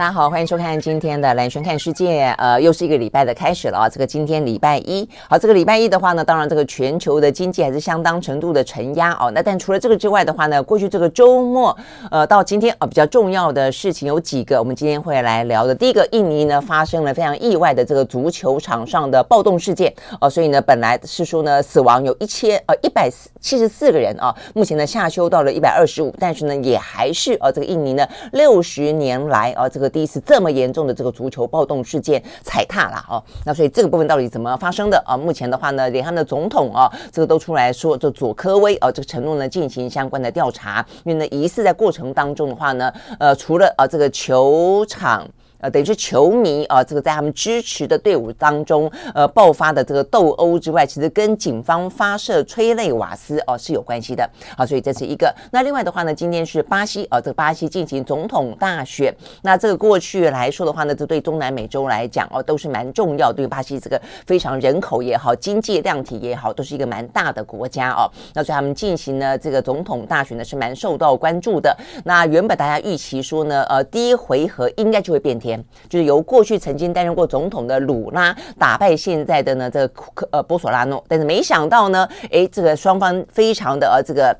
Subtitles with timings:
[0.00, 2.34] 大家好，欢迎收看今天的兰萱看世界。
[2.38, 3.86] 呃，又是一个礼拜的开始了啊。
[3.86, 9.30] 这个今天礼拜一，好，这个礼拜一的话呢，当然这个全球的经济还是相当程度的承压哦。
[9.34, 11.76] 那但除了这个之外的话呢，过去这个周末，
[12.10, 15.74] 呃，到今天啊，比较重要的事情有几个，我们今天会来聊的。
[15.74, 29.89] 第一个，印尼呢发生了非常意外的这个足球场上的暴动事件哦，所以呢，本来是说呢死亡有一千呃一百七十四个人啊，目前呢下修到了一百二十五，但是呢也还是呃这个印尼呢六十年来啊这个。
[29.90, 35.16] 第一次这么严重的这个足球暴动事件踩踏了哦，那所以这个部分到底怎么发生的啊？
[35.16, 45.28] 目前的话呢，连他们的总统啊，这个都出来说，这佐科威啊，这个承诺呢进行相关的调查，因为呢疑似在过程当中的话呢，呃，除了啊这个球场。
[45.60, 54.28] 呃，等于是球迷啊，这个在他们支持的队伍当中，呃，爆发的这个斗殴之外，其实跟警方发射催泪瓦斯哦是有关系的。
[54.56, 55.34] 好，所以这是一个。
[55.52, 59.14] 那另外的话呢，今天是巴西啊，这个巴西进行总统大选。
[59.42, 63.30] 那这个过去来说的话呢，这对中南美洲来讲哦，都是蛮重要。
[63.30, 68.10] 对巴西这个非常人口也好，经济量体也好，都是一个蛮大的国家哦。
[68.34, 71.76] 那所以他们进行呢这个总统大选呢，是蛮受到关注的。
[72.04, 75.49] 那原本大家预期说呢，呃，第一回合应该就会变天。
[75.88, 84.36] 就是由过去曾经担任过总统的鲁拉打败现在的呢这个库克呃波索拉诺，但是没想到呢，诶，这个双方非常的呃这个。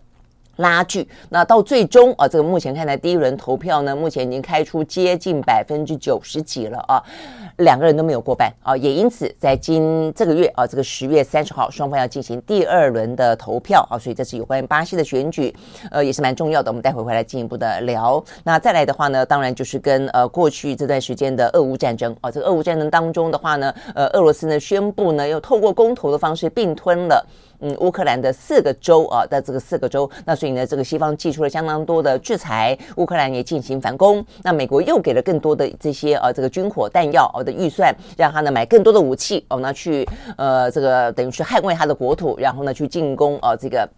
[0.61, 7.03] 拉锯，那到最终啊，这个目前看来第一轮投票呢，目前已经开出接近百分之九十几了啊，
[7.59, 15.55] 两个人都没有过半啊，也因此在今这个月啊，这个十月三十号，双方要进行第二轮的投票啊，所以这是有关于巴西的选举，
[15.91, 16.71] 呃，也是蛮重要的。
[16.71, 18.23] 我们待会回来进一步的聊。
[18.45, 27.27] 那再来的话呢，当然就是跟呃过去这段时间的俄乌战争啊，这个俄乌战争当中的话呢，呃，俄罗斯呢宣布呢，又透过公投的方式并吞了。
[27.61, 43.89] 嗯，乌克兰的四个州啊，在这个四个州，那所以呢，这个西方寄出了相当多的制裁，乌克兰也进行反攻，那美国又给了更多的这些呃这个军火弹药的预算，让他呢买更多的武器哦，那去呃这个等于去捍卫他的国土，然后呢去进攻啊这个。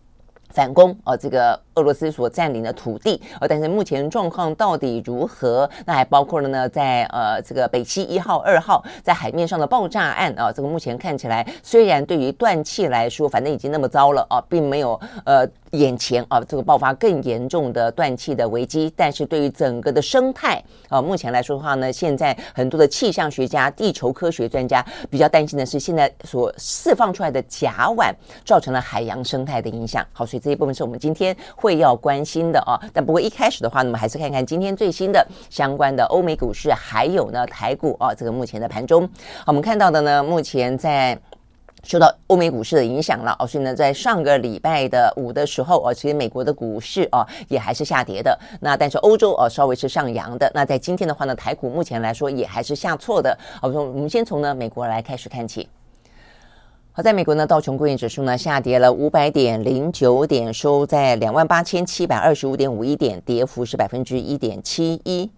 [0.55, 5.69] 反攻啊，这个俄罗斯所占领的土地，呃，但是目前状况到底如何？
[5.87, 15.49] 那还包括了呢，在呃这个北溪一号、二号在海面上的爆炸案啊，这个目前看起来虽然对于断气来说，反正已经那么糟了啊，并没有呃。
[15.73, 28.13] 眼前啊，这个爆发更严重的断气的危机，但是对于整个的生态啊，目前来说的话呢，现在很多的气象学家、地球科学专家比较担心的是，现在所释放出来的甲烷
[28.45, 30.07] 造成了海洋生态的影响。
[30.13, 32.75] 好，所以这一部分是我们今天会要关心的啊。
[32.93, 39.09] 但不过一开始的话，那么还是看看今天最新的相关的欧美股市，还有呢台股啊，这个目前的盘中，
[39.39, 41.17] 好，我们看到的呢，目前在。
[41.85, 48.39] 受到欧美股市的影响了哦，所以呢，在上个礼拜的五的时候哦，其实美国的股市哦也还是下跌的。
[48.61, 50.49] 那但是欧洲哦稍微是上扬的。
[50.55, 53.37] 那在今天的话呢，台股目前来说也还是下挫的。
[53.61, 55.69] 好，我们先从呢美国来开始看起。
[56.95, 65.31] 好，在美国呢，道琼工业指数呢下跌了五百点零九点，收在两万八千七百二十五点五一点，跌幅是百分之一点七一。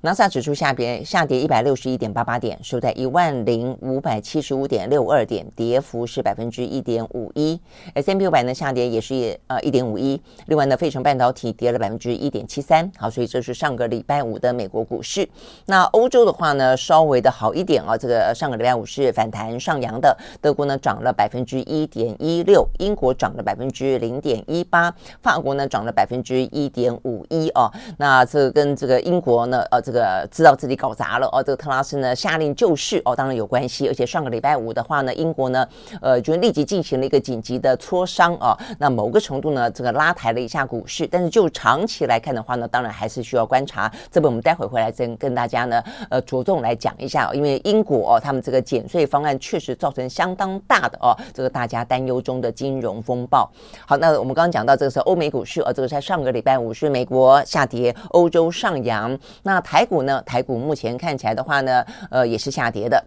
[0.00, 7.58] 纳斯达克指数下跌下跌一百六十一点八八点，收在一万零五百七十五点六二点，跌幅是百分之一点五一。
[7.94, 10.20] S&P 五百呢下跌也是呃一点五一。
[10.46, 12.90] 另外呢，费城半导体跌了百分之一点七三。
[12.96, 15.28] 好，所以这是上个礼拜五的美国股市。
[15.66, 17.96] 那欧洲的话呢，稍微的好一点啊。
[17.96, 27.70] 这个上个礼拜五是反弹上扬的，德国呢涨了百分之一点一六，英国涨了百分之零点一八，法国呢涨了百分之一点五一啊。
[27.98, 29.62] 那这个跟这个英国呢？
[29.70, 33.88] 呃，这个知道自己搞砸了哦，这个特拉斯呢下令救市哦，当然有关系。
[33.88, 35.66] 而且上个礼拜五的话呢，英国呢，
[36.00, 38.56] 呃，就立即进行了一个紧急的磋商啊。
[38.78, 43.88] 那某个程度呢，这个拉抬了一下股市，但是就长期来看的话呢，当然还是需要观察。
[44.10, 53.48] 这边我们待会回来再跟大家呢，呃，着重来讲一下，因为英国哦，他们这个减税方案确实造成相当大的哦，这个大家担忧中的金融风暴。
[53.86, 59.62] 好，那我们刚刚讲到这个是欧美股市，哦，这个在上个礼拜五是美国下跌，欧洲上扬，那。
[59.70, 60.22] 台股呢？
[60.24, 63.04] 台股目前看起来的话呢，呃，也是下跌的。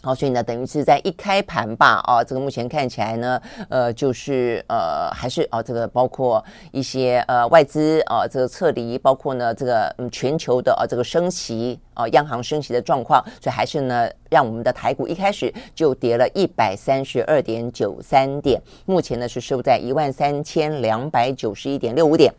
[0.00, 22.32] 好，所以呢，等于是在一开盘吧，啊，这个目前看起来呢，呃，就是呃，还是啊，这个包括一些呃外资啊，这个撤离，包括呢这个嗯全球的啊这个升息啊，央行升息的状况，所以还是呢，让我们的台股一开始就跌了一百三十二点九三点，目前呢是收在一万三千两百九十一点六五点。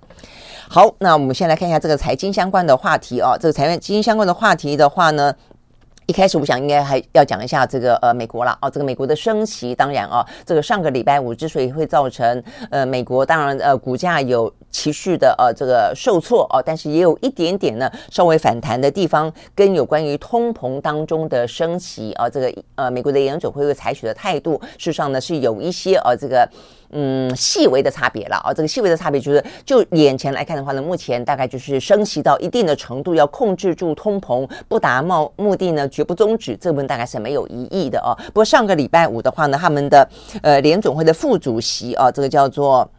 [0.69, 5.35] 好，那我们先来看一下这个财经相关的话题啊，这个财经相关的话题的话呢。
[6.09, 26.49] 一开始我想应该还要讲一下这个呃美国了哦，这个美国的升息，当然啊，这个上个礼拜五之所以会造成呃美国当然呃股价有持续的呃这个受挫哦，但是也有一点点呢稍微反弹的地方，跟有关于通膨当中的升息啊，这个呃美国的联准会会采取的态度，事实上呢是有一些呃这个。
[26.91, 38.17] 嗯，细微的差别了啊，这个细微的差别就是，就眼前来看的话呢，目前大概就是升息到一定的程度，要控制住通膨，不达目目的呢，绝不终止，这部分大概是没有疑义的哦。
[38.29, 40.09] 不过上个礼拜五的话呢，他们的
[40.41, 42.89] 呃联准会的副主席啊，这个叫做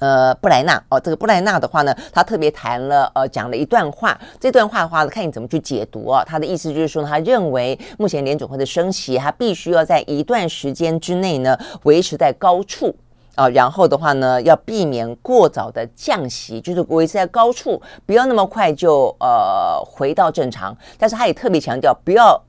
[0.00, 6.24] 呃布莱纳哦，这个布莱纳的话呢，他特别谈了呃讲了一段话，这段话的话呢看你怎么去解读啊。
[6.24, 12.94] 他的意思就是说，他认为目前联准会的升息，他必须要在一段时间之内呢维持在高处。
[13.36, 20.76] 啊，然后的话呢，要避免过早的降息，就是维持在高处，不要那么快就呃回到正常。
[20.98, 22.40] 但是他也特别强调，不要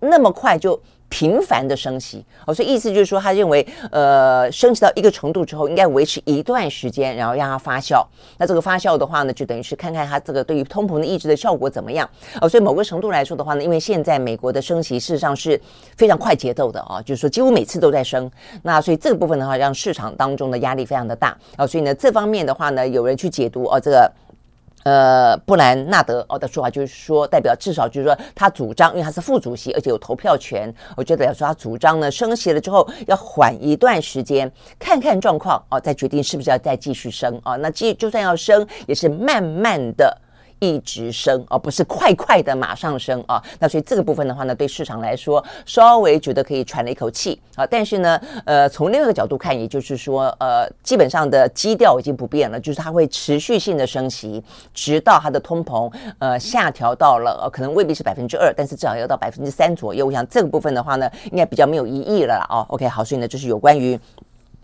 [0.00, 0.78] 那么快就。
[1.14, 8.04] 频繁的升息，哦，所以意思就是说，他认为，呃，升息到一个程度之后，应该维持一段时间，然后让它发酵。
[8.36, 12.08] 那这个发酵的话呢，就等于是看看它这个对于通膨的抑制的效果怎么样。
[12.40, 15.60] 哦，所以某个程度来说的话呢，因为现在美国的升息事实上是
[15.96, 18.28] 非常快节奏的啊，就是说几乎每次都在升。
[18.62, 21.38] 那所以这个部分的话，让市场当中的压力非常的大。
[21.56, 24.10] 哦，所以呢，这方面的话呢，有人去解读哦，这个。
[24.84, 37.56] 呃，布兰纳德哦的说法就是说，代表至少就是说，他主张，因为他是副主席，而且有投票权，我觉得要说他主张呢，升息了之后要缓一段时间，看看状况哦，再决定是不是要再继续升哦。
[37.56, 40.20] 那继就算要升，也是慢慢的。
[40.64, 43.42] 一直升，而不是快快的马上升啊。
[43.58, 47.66] 那所以这个部分的话呢，对市场来说稍微觉得可以喘了一口气啊。
[47.66, 60.06] 但是呢，呃，从另外一个角度看，也就是说，呃，基本上的基调已经不变了，就是它会持续性的升息，直到它的通膨呃下调到了呃可能未必是百分之二，但是至少要到百分之三左右。
[60.06, 62.46] 我想这个部分的话呢，应该比较没有异议了啦。
[62.48, 63.98] 哦，OK，好，所以呢，就是有关于。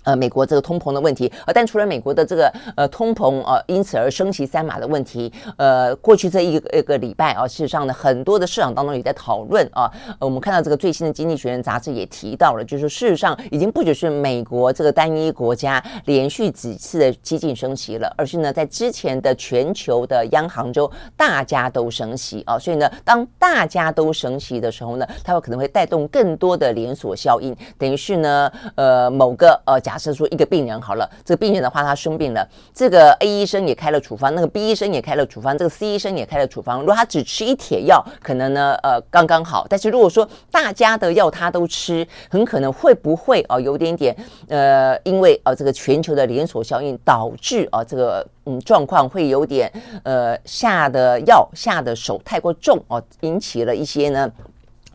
[0.05, 29.79] 呃，美国这个通膨的问题，呃，但除了美国的这个呃通膨呃，因此而升息三码的问题，呃，过去这一个一个礼拜啊，事实上呢，很多的市场当中也在讨论啊，我们看到这个最新的《经济学人》杂志也提到了，就是事实上已经不只是美国这个单一国家连续几次的激进升息了，而是呢，在之前的全球的央行中，大家都升息啊，所以呢，当大家都升息的时候呢，它有可能会带动更多的连锁效应，等于是呢，呃，某个呃。
[29.91, 36.79] 假设说一个病人好了，这个病人的话他生病了，这个 A 医生也开了处方，那个 B 医生也开了处方，这个 C 医生也开了处方。
[36.79, 39.67] 如果他只吃一帖药，可能呢呃刚刚好。
[39.69, 44.17] 但是如果说大家的药他都吃，很可能会不会哦有点点
[44.47, 49.69] 呃因为呃这个全球的连锁效应导致啊这个嗯状况会有点
[50.05, 54.31] 呃下的药下的手太过重哦，引起了一些呢。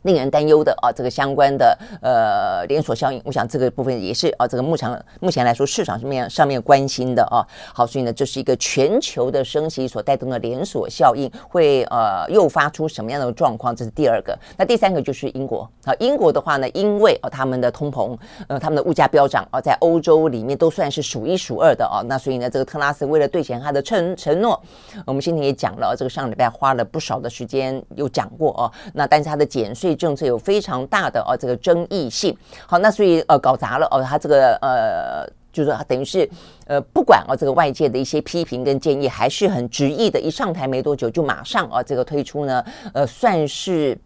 [0.05, 7.41] 令人担忧的啊，这个相关的呃连锁效应，我想这个部分也是啊，这个目前目前来说市场上面上面关心的啊。
[7.73, 13.75] 好，所以呢，这是一个全球的升息所带动的连锁效应，会呃诱发出什么样的状况？
[13.75, 14.37] 这是第二个。
[14.55, 18.15] 那第三个就是英国啊，英国的话呢，因为啊他们的通膨
[18.47, 22.03] 呃他们的物价飙涨啊，在欧洲里面都算是数一数二的啊。
[22.05, 24.61] 那所以呢，这个特拉斯为了兑现他的承承诺，
[25.07, 28.71] 我们今天也讲了，这个上礼拜花了不少的时间有讲过啊。
[28.93, 29.94] 那但是他的减税。
[29.95, 32.35] 政策有非常大的哦这个争议性，
[32.67, 36.29] 好，那所以呃搞砸了哦，他这个呃就是说等于是
[36.67, 43.97] 呃不管哦这个外界的一些批评跟建议，还是很执意的，一上台没多久就马上啊这个推出呢，呃算是。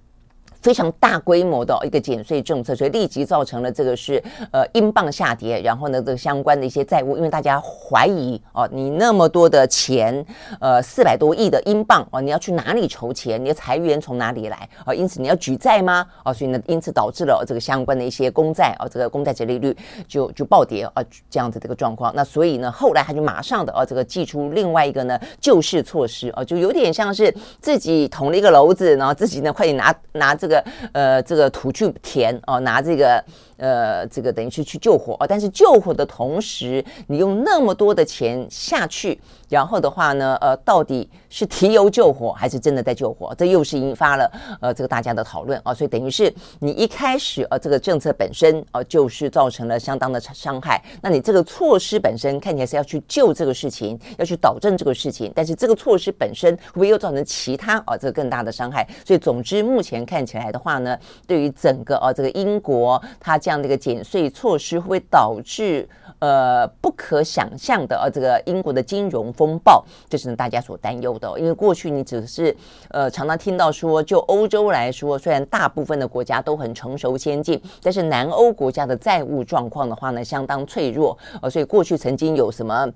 [0.62, 10.26] 非常大规模的一个减税政策，所以立即造成了这个是呃英镑下跌，然后呢这个相关的一些债务，因为大家怀疑哦，你那么多的钱，
[10.60, 13.42] 呃四百多亿的英镑哦，你要去哪里筹钱？
[13.42, 14.68] 你的财源从哪里来？
[14.86, 16.06] 哦，因此你要举债吗？
[16.26, 19.74] 哦，所以呢，因此导致了这个相关的一些公债哦，这个公债折利率
[20.10, 22.12] 就就暴跌啊，这样子的一个状况。
[22.14, 30.49] 那所以呢，后来他就马上的哦，这个祭出另外一个呢救市措施哦，就有点像是自己捅了一个篓子，然后自己呢快点拿拿这。
[30.50, 33.24] 个呃这个土去填哦，拿这个
[33.60, 43.34] 呃这个等于是去救火哦，但是救火的同时，你用那么多的钱下去，然后的话呢，呃，到底是提油救火还是真的在救火？
[43.38, 58.88] 这又是引发了呃这个大家的讨论啊、所以等于是你一开始呃这个政策本身呃就是造成了相当的伤害，那你这个措施本身看起来是要去救这个事情，要去导正这个事情，但是这个措施本身会不会又造成其他啊、这个更大的伤害？
[59.06, 60.98] 所以总之目前看起来的话呢，
[61.28, 65.90] 对于整个啊这个英国它这样的一个减税措施会导致
[66.20, 71.28] 呃不可想象的呃这个英国的金融风暴，这是大家所担忧的。
[71.40, 72.56] 因为过去你只是
[72.90, 81.18] 呃常常听到说，就欧洲来说，虽然大部分的国家都很成熟先进，但是南欧国家的债务状况的话呢，相当脆弱。
[81.42, 82.88] 呃，所以过去曾经有什么？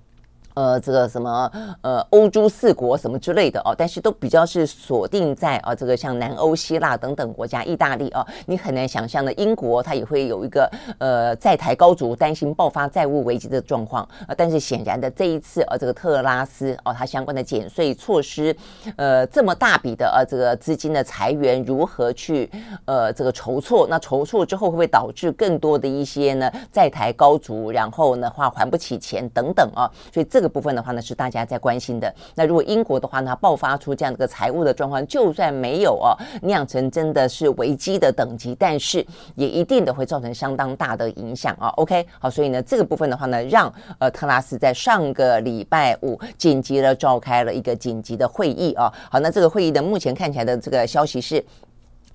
[0.56, 10.70] 呃，这个什么呃，欧洲四国什么之类的哦，但是都比较是锁定在啊，这个像南欧、希腊等等国家，意大利啊，你很难想象的，英国它也会有一个
[11.00, 14.36] 呃，债台高筑，担心爆发债务危机的状况啊。
[14.38, 18.56] 但是显然的，这一次啊，这个特拉斯哦，它相关的减税措施，
[18.96, 22.48] 呃，这么大笔的啊，这个资金的裁员如何去
[22.86, 23.88] 呃这个筹措？
[23.90, 29.90] 那筹措之后会不会导致更多的一些呢债台高筑，然后呢话还不起钱等等啊？
[30.14, 30.43] 所以这。
[30.44, 32.14] 这个部分的话呢，是大家在关心的。
[32.36, 41.70] 那如果英国的话呢，爆发出这样的一个财务的状况，就算没有哦酿成真的是危机的等级，但是也一定的会造成相当大的影响啊。
[41.78, 48.92] OK，好，所以呢，这个部分的话呢，让呃特拉斯在上个礼拜五紧急的召开了一个紧急的会议啊。
[49.10, 51.42] 好，那这个会议的目前看起来的这个消息是。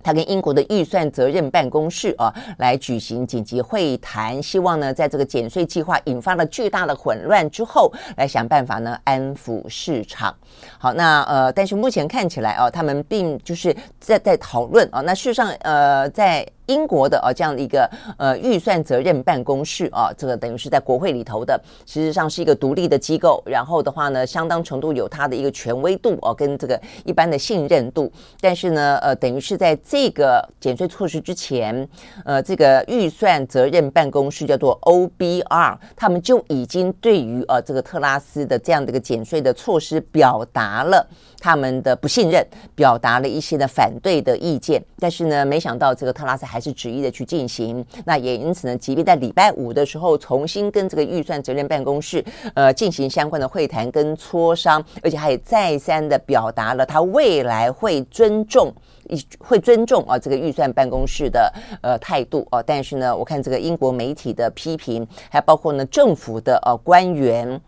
[0.02, 10.34] 他跟英国的预算责任办公室啊来举行紧急会谈，希望呢在这个减税计划引发了巨大的混乱之后，来想办法呢安抚市场。
[10.78, 15.00] 好，那呃，但是目前看起来哦，他们并就是在在讨论啊。
[15.00, 16.46] 那事实上呃，在。
[16.68, 23.42] 英国的啊这样的一个呃预算责任办公室啊，这个等于是在国会里头的，实际上是一个独立的机构。
[23.46, 28.12] 然后的话呢，相当程度有它的一个权威度哦，跟这个一般的信任度。
[28.40, 31.88] 但是呢，呃，等于是在这个减税措施之前，
[32.24, 41.06] 呃，这个预算责任办公室叫做 OBR，他们就已经对于呃这个特拉斯的这样的一个减税的措施表达了
[41.40, 44.84] 他们的不信任，表达了一些的反对的意见。
[44.98, 46.57] 但是呢，没想到这个特拉斯还。
[46.58, 58.74] 还是执意的去进行，那也因此呢，即便在礼拜五的时候重新跟这个预算责任办公室呃进行相关的会谈跟磋商，而且还也再三的表达了他未来会尊重
[59.38, 61.48] 会尊重啊这个预算办公室的
[61.80, 67.60] 呃态度啊，但是呢，我看这个英国媒体的批评，还包括呢政府的呃官员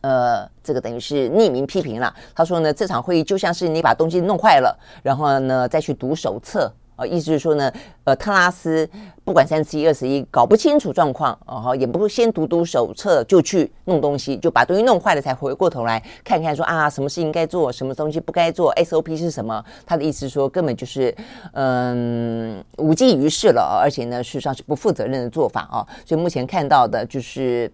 [0.00, 6.72] 呃这个等于是匿名批评了，他说呢这场会议就像是你把东西弄坏了，然后呢再去读手册。
[6.96, 7.72] 呃，意思是说呢，
[8.04, 8.88] 呃，特拉斯
[9.24, 19.64] 不管三七二十一，搞不清楚状况，然后也不会先读读手册就去弄东西，就把东西弄坏了才回过头来看看说啊，什么事情该做，什么东西不该做，SOP 是什么？
[19.84, 21.14] 他的意思是说，根本就是
[21.52, 25.86] 嗯无济于事了，而且呢，事实上是不负责任的做法啊。
[26.06, 27.70] 所以目前看到的就是，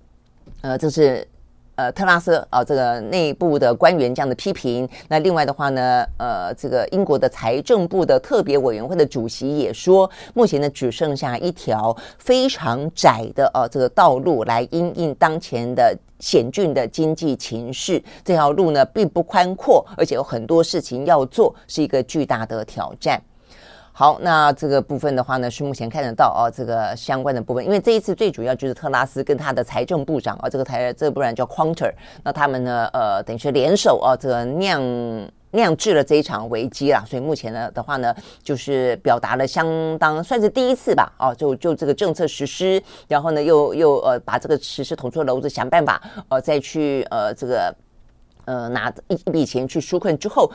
[0.63, 1.27] 呃，这是。
[1.81, 4.87] 呃，特拉斯啊，这个内部的官员这样的批评。
[5.09, 18.03] 那另外的话呢，呃，这个英国的财政部的特别委员会的主席也说，目前呢只剩下一条非常窄的呃这个道路来因应当前的险峻的经济情势。
[18.23, 23.19] 这条路呢并不宽阔，而且有很多事情要做，是一个巨大的挑战。
[24.01, 31.93] 好，那这个部分的话呢，是目前看得到哦，这个相关的部分，因为这一次最主要就是特拉斯跟他的财政部长啊，这个台这个部长叫 Quanter，
[32.25, 34.83] 那他们呢，呃，等于是联手啊，这个酿
[35.51, 47.77] 酿制了这一场危机啦，所以目前呢的话呢，就是表达了相当算是第一次吧，哦，就就这个政策实施，然后呢又又呃把这个实施捅出篓子，想办法呃再去呃这个
[48.47, 50.51] 呃拿一一笔钱去纾困之后。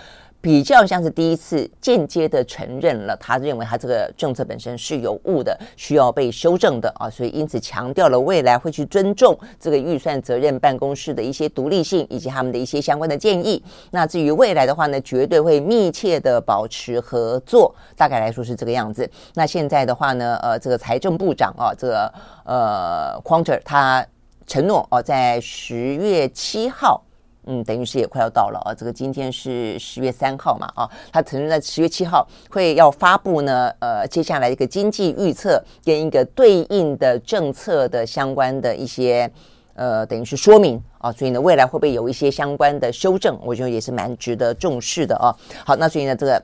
[0.45, 13.63] 比较像是第一次间接的承认了，他认为他这个政策本身是有误的，需要被修正的啊，所以因此强调了未来会去尊重这个预算责任办公室的一些独立性以及他们的一些相关的建议。
[13.89, 19.09] 那至于未来的话呢，绝对会密切的保持合作，大概来说是这个样子。
[19.33, 24.05] 那现在的话呢，呃，这个财政部长啊，这个呃，Quanter 他
[24.45, 27.01] 承诺哦，在十月七号。
[27.45, 28.73] 嗯，等于是也快要到了啊。
[28.73, 39.29] 这个今天是十月三号嘛，啊，他曾经在十月七号会要发布呢，呃，接下来一个经济预测跟一个对应的政策的相关的一些
[39.73, 41.11] 呃，等于是说明啊。
[41.11, 45.35] 所以呢，未来会不会有一些相关的修正，我觉得也是蛮值得重视的啊。
[45.65, 46.41] 好，那所以呢，这个。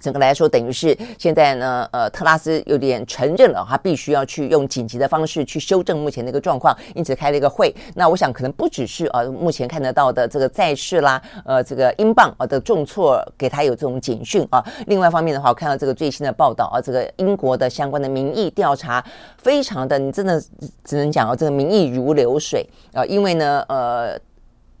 [0.00, 7.74] 整个来说，等于是现在呢，呃，特拉斯有点承认了，他必须要去用紧急的方式去修正目前的一个状况，因此开了一个会。
[7.94, 14.64] 那我想可能不只是呃，目前看得到的这个债市啦，呃，这个英镑啊的重挫给他有这种警讯啊。
[14.86, 19.04] 另外一方面的话，我看到这个最新的报道啊，这个英国的相关的民意调查
[19.38, 20.42] 非常的，你真的
[20.84, 24.18] 只能讲啊，这个民意如流水啊，因为呢，呃。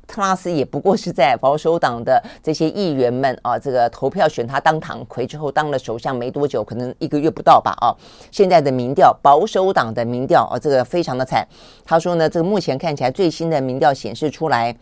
[0.06, 7.94] 特拉斯也不过是在保守党的这些议员们啊，这个投票选他当党魁之后，当了首相没多久，可能一个月不到吧啊。
[8.30, 11.46] 现在的民调，保守党的民调啊，这个非常的惨。
[11.84, 14.76] 他说呢，这个目前看起来最新的民调显示出来，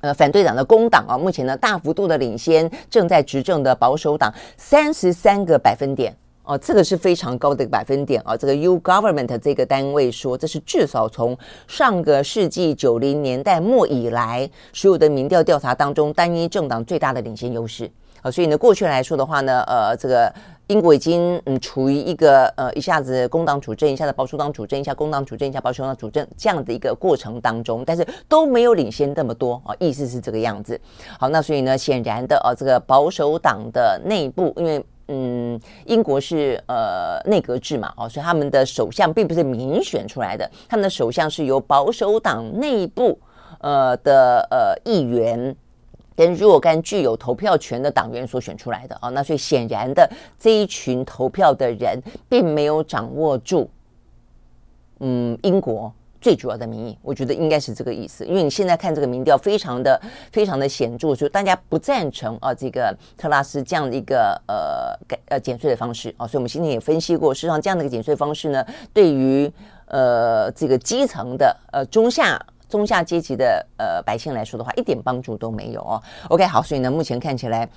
[0.00, 6.14] 呃，反对党的工党啊，目前呢大幅度的领先正在执政的保守党三十三个百分点。
[6.46, 8.36] 哦，这个是非常高的一个百分点啊！
[8.36, 11.36] 这个 U Government 这个单位说，这是至少从
[11.66, 17.90] 上个世纪九零年代末以来，所有的民调调查当中，单一政党最大的领先优势
[18.22, 18.30] 啊！
[18.30, 20.32] 所以呢，过去来说的话呢，呃，这个
[20.68, 29.74] 英国已经嗯处于一个呃一下子工党主政，一下子保守党主政，一下工党主政，一下保守党主政这样的一个过程当中，但是都没有领先那么多啊！
[29.80, 30.80] 意思是这个样子。
[31.18, 43.18] 好，那所以呢，显然的啊，这个保守党的内部，因为嗯，英国是呃内阁制嘛，哦，所以他们的首相并不是民选出来的，他们的首相是由保守党内部
[43.60, 45.54] 呃的呃议员
[46.16, 53.70] 跟若干具有投票权的党员所选出来的啊，那所以显然的这一群投票的人并没有掌握住
[54.98, 55.92] 嗯英国。
[56.20, 60.00] 最主要的民意，我觉得应该是这个意思，因为你现在看这个民调，非常的
[60.32, 69.50] 非常的显著，就大家不赞成啊这个特拉斯这样的一个呃改呃减税的方式啊，所以我们今天也分析过，事实上这样的一个减税方式呢，对于
[69.86, 76.02] 呃这个基层的呃中下中下阶级的呃百姓来说的话，一点帮助都没有哦。
[76.28, 77.68] OK，好，所以呢，目前看起来。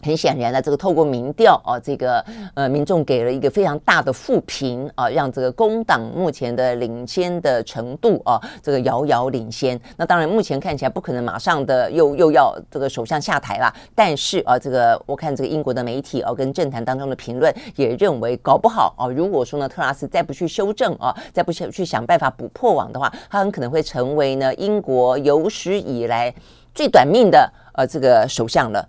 [0.00, 9.78] 很显然呢，这个透过民调啊，这个呃民众给了一个非常大的负评啊，让这个工党目前的领先的程度啊，这个遥遥领先。
[9.96, 13.72] 那当然，目前看起来不可能马上的又又要这个首相下台了。
[13.94, 26.34] 但是啊，这个我看这个英国的媒体啊，跟政坛当中的评论也认为，搞不好啊，如果说呢，特拉斯再不去修正啊，再不去去想办法补破网的话，他很可能会成为呢英国有史以来
[26.74, 28.88] 最短命的呃这个首相了。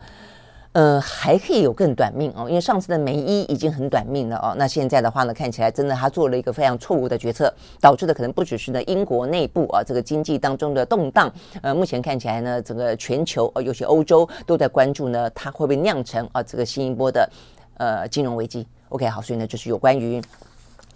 [0.74, 4.56] 呃，还可以有更短命哦，因为上次的梅伊已经很短命了哦。
[4.58, 11.32] 那现在的话呢，看起来真的他做了一个非常错误的决策，导致的可能不只是呢英国内部啊这个经济当中的动荡。
[11.62, 17.30] 呃，目前看起来呢，整个全球呃，尤其欧洲都在关注呢，它会不会酿成啊这个新一波的
[17.78, 20.19] 呃金融危机？OK，好，所以呢，就是有关于。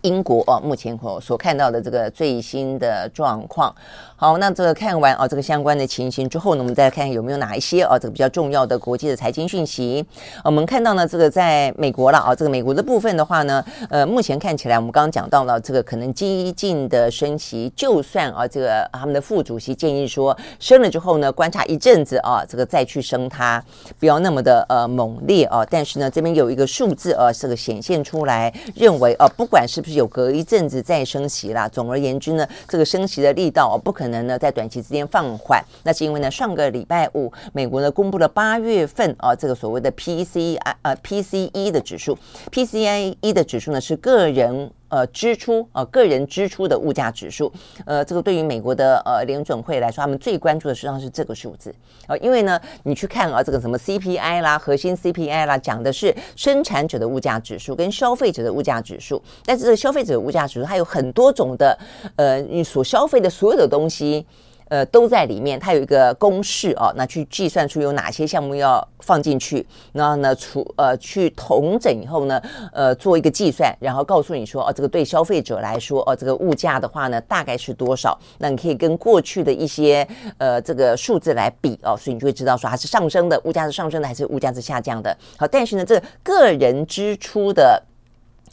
[0.01, 3.73] 英国哦，目前所所看到的这个最新的状况。
[4.15, 10.03] 好，那这个看完啊，这个相关的情形之后呢，我们再看看有没有哪一些啊，这个比较重要的国际的财经讯息。
[10.43, 23.63] 我们看到呢，这个在美国了啊，这个美国的部分的话呢，呃，目前看起来我们刚刚讲到了这个可能激进的升息，就算啊，这个他们的副主席建议说升了之后呢，观察一阵子啊，这个再去升它，
[23.99, 25.63] 不要那么的呃猛烈啊。
[25.69, 31.65] 但是呢，这边有一个数字啊，这个显现出来，认为啊，不管是不是有隔一阵子再升息啦。
[31.69, 35.63] 总而言之呢，这个升息的力道哦不可能呢在短期之间放缓。
[35.83, 42.17] 那是因为呢，上个礼拜五，美国呢公布了八月份啊这个所谓的 PCI 呃 PCE 的指数
[42.51, 44.69] ，PCIe 的指数呢是个人。
[44.89, 47.51] 呃，支出呃，个人支出的物价指数，
[47.85, 51.73] 呃，这个对于美国的呃联准会来说，他们最关注的实际上是这个数字、
[52.07, 61.77] 呃，因为呢，你去看啊，这个什么 CPI 啦，核心 CPI 啦，讲的是生产者的物价指数跟消费者的物价指数，但是这个消费者的物价指数它有很多种的，
[62.15, 64.25] 呃，你所消费的所有的东西。
[64.69, 72.41] 呃，都在里面，它有一个公式哦，那去计算出有哪些项目要放进去，然后呢，除呃去统整以后呢，
[72.73, 78.17] 呃，做一个计算，然后告诉你说，哦，这个对消费者来说，哦，这个物价的话呢，大概是多少？
[78.39, 85.15] 那你可以跟过去的一些呃这个数字来比哦，所以你就会知道说它是上升的，物价是上升的还是物价是下降的。
[85.37, 87.81] 好，但是呢，这个个人支出的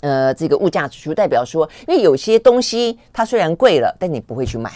[0.01, 4.71] 呃这个物价指数代表说，因为有些东西它虽然贵了，但你不会去买。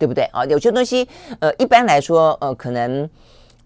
[0.00, 0.46] 对不对啊？
[0.46, 1.06] 有些东西，
[1.40, 3.08] 呃，一般来说，呃，可能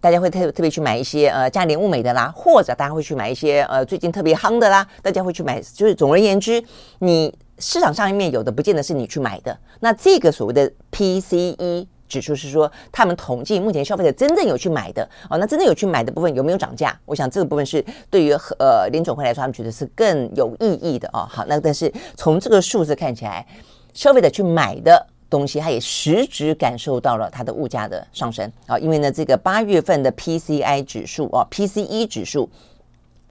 [0.00, 5.62] 大家会特特别去买一些呃价廉物美的啦，或者大家会去买一些呃最近特别夯的啦，大家会去买。
[5.72, 6.60] 就是总而言之，
[6.98, 9.56] 你市场上面有的不见得是你去买的。
[9.78, 16.98] 那这个所谓的 PCE 指数是说，他们统计目前消费者真正有去买的哦，那真正有去买的部分有没有涨价？
[17.06, 21.24] 我想这个部分是对于呃联总会来说，他们觉得是更有意义的哦。
[21.30, 23.46] 好，那但是从这个数字看起来，
[23.94, 25.06] 消费者去买的。
[25.36, 32.48] 东西，它也实质感受到了它的物价的上升啊，因为呢，这个八月份的 PCI 指数啊，PCE 指数，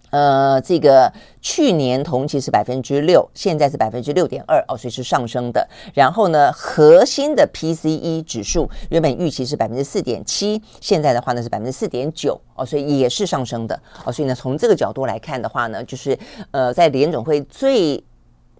[0.09, 1.09] 呃，这个
[1.41, 5.65] 去年同期是百分之六，现在是百分之六点二哦，所以是上升的。
[5.93, 14.11] 然后呢，核心的 PCE 指数原本预期是百分之四点七，现在的话呢是百分之四点九哦，所以也是上升的哦。
[14.11, 16.19] 所以呢，从这个角度来看的话呢，就是
[16.51, 18.03] 呃，在联总会最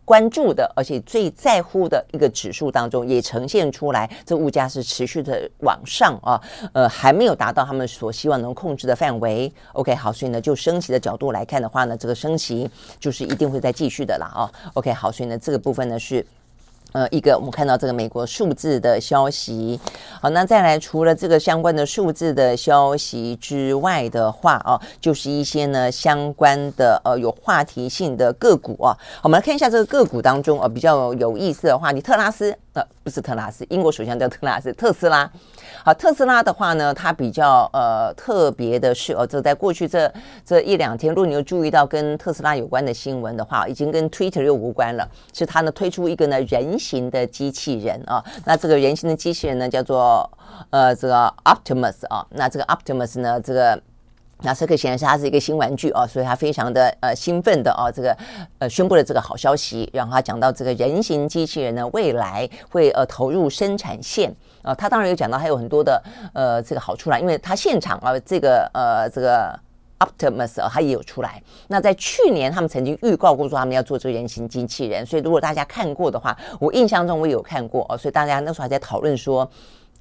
[0.05, 6.41] 关注的，而且最在乎的一个指数当中，也呈现出来，这物价是持续的往上啊，
[6.73, 9.51] 呃，还没有达到他们所希望能控制的范围。
[9.73, 14.51] OK，好，所以呢，就升息的角度来看的话呢，这个升息就是一定会再继续的了啊。
[14.73, 16.25] OK，好，所以呢，这个部分呢是。
[16.93, 19.79] 呃，一个我们看到这个美国数字的消息，
[20.21, 32.55] 好，那再来除了这个相关的数字的消息之外的话哦，就是一些呢相关的呃有话题性的个股啊，我们来看一下这个个股当中啊比较有意思的话题，特拉斯。
[32.73, 35.29] 呃，不是特拉斯，英国首相叫特拉斯，特斯拉。
[35.83, 40.11] 好，特斯拉的话呢，它比较呃特别的是哦，这在过去这
[40.43, 48.23] 这一两天，如果你有注意到跟特斯拉有关的新闻的话，已经跟 Twitter 又无关了，是它呢推出一个呢人形的机器人啊。
[48.45, 50.27] 那这个人形的机器人呢叫做
[50.71, 52.25] 呃这个 Optimus 啊。
[52.31, 53.79] 那这个 Optimus 呢这个。
[54.43, 58.15] 那这个显然是它是一个新玩具哦，所以他非常的呃兴奋的哦，这个
[58.59, 66.03] 呃宣布了这个好消息，然后他讲到这个人形机器人呢未来会呃投入生产线啊，他当然有讲到还有很多的
[66.33, 69.57] 呃这个好处啦，因为他现场啊这个呃这个
[69.99, 71.41] Optimus 啊，他也有出来。
[71.67, 79.49] 那在去年他们曾经预告过说他们要做这个人形机器人，所以如果大家看过的话，我印象中我有看过哦，所以大家那时候还在讨论说。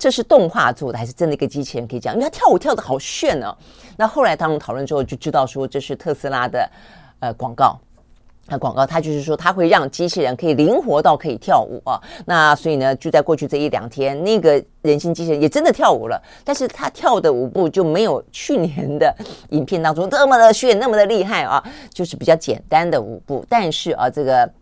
[0.02, 1.86] 这是动画做的还是真的一个机器人？
[1.86, 3.56] 可以讲，因为他跳舞跳得好炫哦。
[3.96, 6.68] 那后来他们讨论之后就知道说，这是特斯拉的
[7.20, 7.78] 呃广告。
[8.48, 12.02] 那广告它就是说，它会让机器人可以灵活到可以跳舞啊。
[12.26, 16.20] 那所以呢，就在过去这一两天，那个人形机器人也真的跳舞了。
[16.42, 19.14] 但是他跳的舞步就没有去年的
[19.50, 21.62] 影片当中这么的炫，那么的厉害啊，
[21.94, 23.46] 就是比较简单的舞步。
[23.48, 24.52] 但是啊，这个。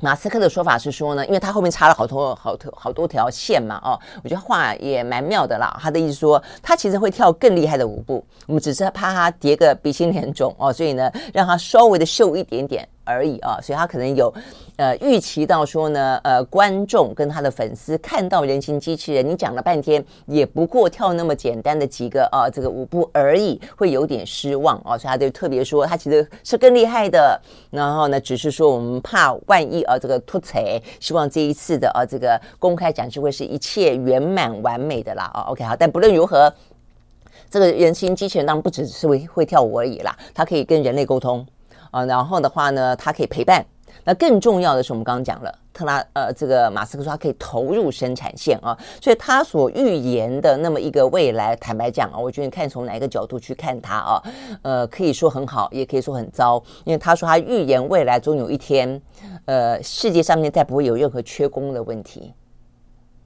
[0.00, 5.78] 马斯克的说法是说呢，因为他后面插了好多好多好多条线嘛，哦，我觉得话也蛮妙的啦。
[5.80, 12.88] 他的意思说，他其实会跳更厉害的舞步，我们只是怕他叠个鼻青脸肿哦，所以呢，让他稍微的秀一点点。
[13.04, 14.32] 而已啊，所以他可能有，
[14.76, 36.52] 呃，预期到说呢，呃，观众跟他的粉丝看到人形机器人，你讲了半天也不过跳那么简单的几个啊，这个舞步而已，会有点失望啊，所以他就特别说他其实是更厉害的，然后呢，只是说我们怕万一啊，这个突踩，希望这一次的啊，这个公开展示会是一切圆满完美的啦啊，OK 好，但不论如何，
[37.50, 41.44] 这个人形机器人当然不只是会会跳舞而已啦，它可以跟人类沟通。
[41.92, 43.64] 啊，然后的话呢，它可以陪伴。
[44.04, 54.22] 那更重要的是，我们刚刚讲了，特拉呃，这个马斯克说他可以投入生产线啊，所以他所预言的那么一个未来，坦白讲啊，我觉得你看从哪一个角度去看它啊，
[54.62, 59.00] 呃，可以说很好，也可以说很糟，因为他说他预言未来终有一天，
[59.44, 62.32] 呃，世界上面再不会有任何缺工的问题。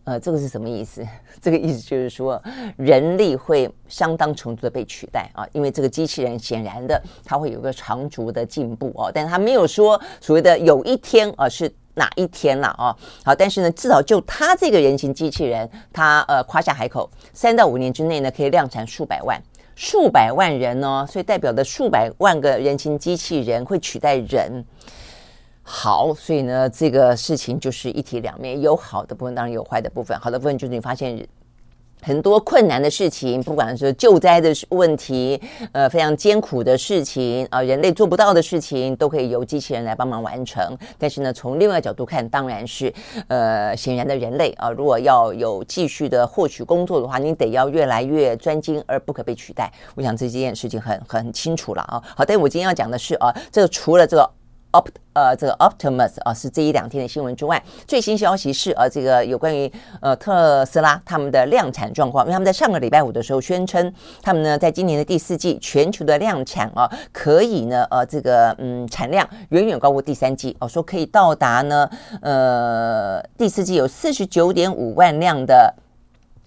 [0.06, 1.04] 呃，这个是什么意思？
[1.42, 2.40] 这个意思就是说，
[2.76, 12.96] 人力会相当程度的被取代啊，因为这个机器人显然的，它会有个长足的进步哦，但它没有说所谓的有一天啊是哪一天了啊。
[13.24, 19.42] 好，但是呢，至少就它这个人形机器人，它呃夸下海口，三到五年之内呢可以量产数百万，
[19.74, 24.64] 数百万人呢，所以代表的数百万个人形机器人会取代人。
[25.68, 30.16] 好，所以呢，这个事情就是一体两面，有好的部分，当然有坏的部分。
[30.20, 31.26] 好的部分就是你发现
[32.00, 40.64] 很多困难的事情，不管是救灾的问题，呃，非常艰苦的事情啊，呃，人类做不到的事情，都可以由机器人来帮忙完成。
[40.98, 42.94] 但是呢，从另外一个角度看，当然是
[43.26, 49.72] 呃，显然的人类啊，如果要有继续的获取工作的话，你得要越来越专精而不可被取代。
[49.96, 52.00] 我想这件事情很很清楚了啊。
[52.14, 54.30] 好，但我今天要讲的是啊，这个除了这个。
[54.76, 71.88] Opt 呃，这个 Optimus 啊，是这一两天的新闻之外，最新消息是呃，这个有关于呃特斯拉他们的量产状况，因为他们在上个礼拜五的时候宣称，他们呢在今年的第四季全球的量产啊，可以呢呃这个嗯产量远远高过第三季哦，说可以到达呢
[72.20, 75.74] 呃第四季有四十九点五万辆的。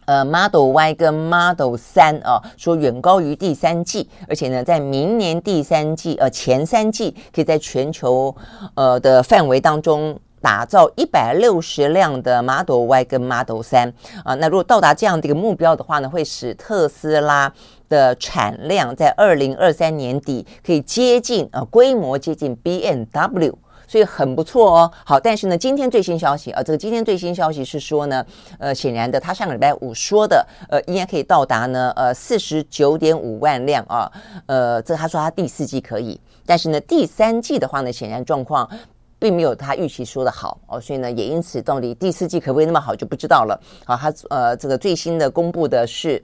[0.09, 8.35] 呃，Model Y 跟 Model 三啊，说远高于第三季，而且呢，在明年第三季呃前三季，可以在全球
[8.73, 13.93] 呃的范围当中打造一百六十辆的 Model Y 跟 Model 三
[14.25, 14.33] 啊。
[14.33, 17.53] 那如果到达这样的一个目标的话呢，会使特斯拉
[17.87, 23.53] 的产量在二零二三年底可以接近呃规模接近 BMW。
[23.89, 24.91] 所以很不错哦。
[25.03, 28.23] 好，但是呢，今天最新消息啊，这个今天最新消息是说呢，
[28.59, 34.11] 呃，显然的，他上个礼拜五说的，呃，应该可以到达呢，呃，四十九点五万辆啊，
[34.45, 38.69] 呃，这他说他第四季可以，但是呢，第三季的话呢，显然状况
[39.17, 43.59] 并没有他预期说的好哦，所以呢，也因此到底第四季可不可以那么好就不知道了。
[43.85, 46.23] 好，他呃，这个最新的公布的是。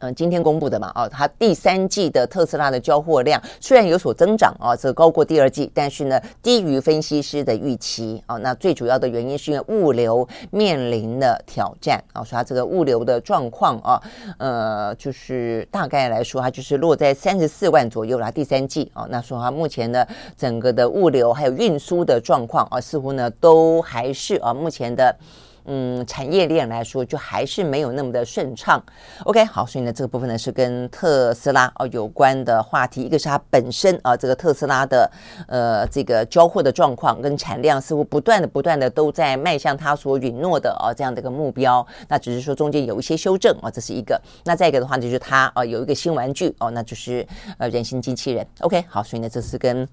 [0.00, 8.36] 嗯，今天公布的嘛，哦，它第三季的特斯拉的交货量虽然有所增长啊，这高过第二季，但是呢，低于分析师的预期啊。
[8.36, 14.02] 那最主要的原因是因为物流面临的挑战啊，所以它这个物流的状况啊，
[14.38, 18.30] 呃，就是大概来说，它就是落在三十四万左右啦。
[18.30, 25.16] 第三季啊，那说它目前的整个的物流还有运输的状况啊，似乎呢都还是啊目前的。
[25.66, 28.82] 嗯，产业链来说，就还是没有那么的顺畅。
[29.24, 33.02] OK，好，所以呢，这个部分呢是跟特斯拉哦有关的话题。
[33.02, 35.10] 一个是它本身啊，这个特斯拉的
[35.48, 41.86] 呃这个交货的状况跟产量，似乎不断的不断的都在迈向它所允诺的啊这样的一个目标。
[42.08, 44.20] 那只是说中间有一些修正啊，这是一个。
[44.44, 47.26] 那再一个的话，就是它啊有一个新玩具哦，那就是
[47.58, 48.46] 呃人形机器人。
[48.60, 49.88] OK，好，所以呢，这是跟。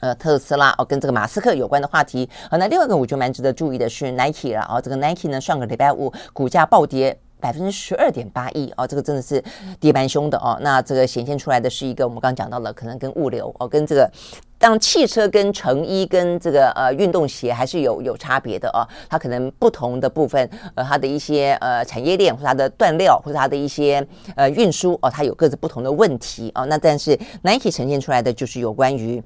[0.00, 2.28] 呃，特斯拉哦，跟这个马斯克有关的话题。
[2.50, 9.42] 好，那另外一个我觉得蛮值得注意的是 Nike 了哦，这个 Nike 呢，上个礼拜五股价暴跌百分之十二点八一哦，这个真的是
[9.80, 10.58] 跌蛮凶的哦。
[10.60, 14.10] 那这个显现出来的是一个我们刚刚讲到了，可能跟物流哦，跟这个
[14.58, 18.84] 当汽车跟成衣跟这个呃运动鞋还是有有差别的哦。
[19.08, 26.66] 它可能不同的部分，呃，它的一些呃产业链或者它的断料或者它的一些呃运输哦，它有各自不同的问题哦。
[26.66, 29.22] 那但是 Nike 呈现出来的就是有关于。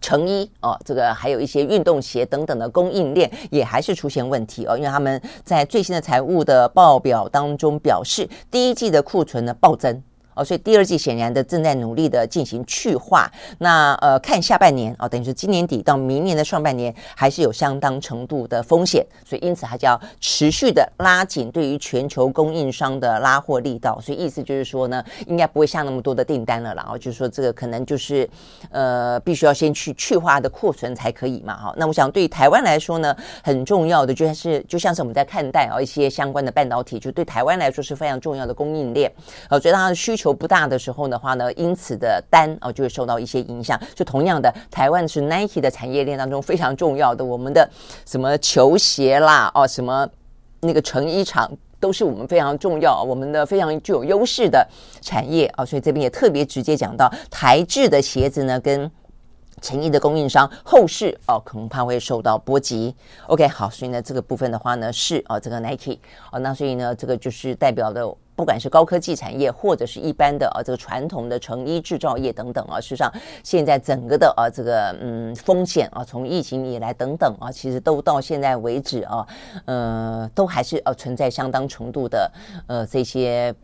[0.00, 10.02] 成衣哦，这个还有一些运动鞋等等的供应链也还是出现问题哦，因为他们在最新的财务的报表当中表示，第一季的库存呢暴增。
[10.40, 13.30] 哦，所以第二季显然的正在努力的进行去化。
[13.58, 19.04] 那呃，看下半年哦，等于是今年底到明年的上半年还是有相当程度的风险。
[19.22, 24.00] 所以因此，它就要持续的拉紧对于全球供应商的拉货力道。
[24.00, 26.74] 所以意思就是说呢，应该不会下那么多的订单了。
[26.74, 28.28] 然后就是说，这个可能就是
[28.70, 31.54] 呃，必须要先去去化的库存才可以嘛。
[31.54, 39.12] 哈，那我想对于台湾来说呢，很重要的就像是就像是我们在看待啊一些相关的半导体，就对台湾来说是非常重要的供应链。
[39.50, 43.80] 呃，所以它的需求不大的时候的话呢，因此的单哦就会受到一些影响。
[43.94, 47.68] 就同样的，台湾是 Nike 的产业链当中非常重要的，我们的
[48.06, 50.08] 什么球鞋啦哦，什么
[50.60, 54.66] 那个成衣厂都是我们非常重要，我们的非常具有优势的
[55.00, 55.64] 产业啊。
[55.64, 58.90] 所以这边也特别直接讲到台制的鞋子呢，跟
[59.60, 62.94] 成衣的供应商后市哦，恐怕会受到波及。
[63.26, 65.98] OK，好，所以呢这个部分的话呢是哦这个 Nike
[66.32, 68.14] 哦，那所以呢这个就是代表的。
[68.36, 73.12] 不管是高科技产业，或者是一般的啊，这个传统的成衣制造业等等啊，事实上
[73.44, 79.26] 现在整个的啊，这个嗯风险啊，从疫情以来等等啊，其实都到现在为止啊，
[79.66, 82.32] 呃，都还是呃存在相当程度的
[82.66, 83.54] 呃这些。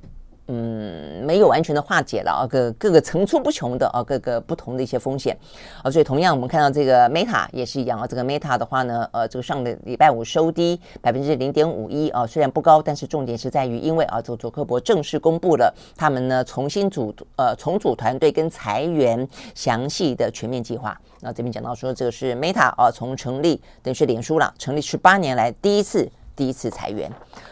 [0.48, 5.36] 嗯，没有完全的化解了啊，各各个层出不穷的啊，各个不同的一些风险
[5.82, 20.96] 啊，所以同样我们看到这个 Meta 也是一样啊，这个 Meta 的话呢，呃，这个上个礼拜五收低百分之零点五一啊，虽然不高，但是重点是在于，因为啊，这个佐克伯正式公布了他们呢重新组呃重组团队跟裁员详细的全面计划。
[21.22, 26.08] 那这边讲到说，这个是 Meta 啊，从成立等于是脸书了，成立十八年来第一次。
[26.36, 27.10] 第一次裁员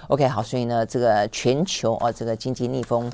[0.09, 3.11] ，OK，好，所以呢，这个全球哦，这个经济逆风。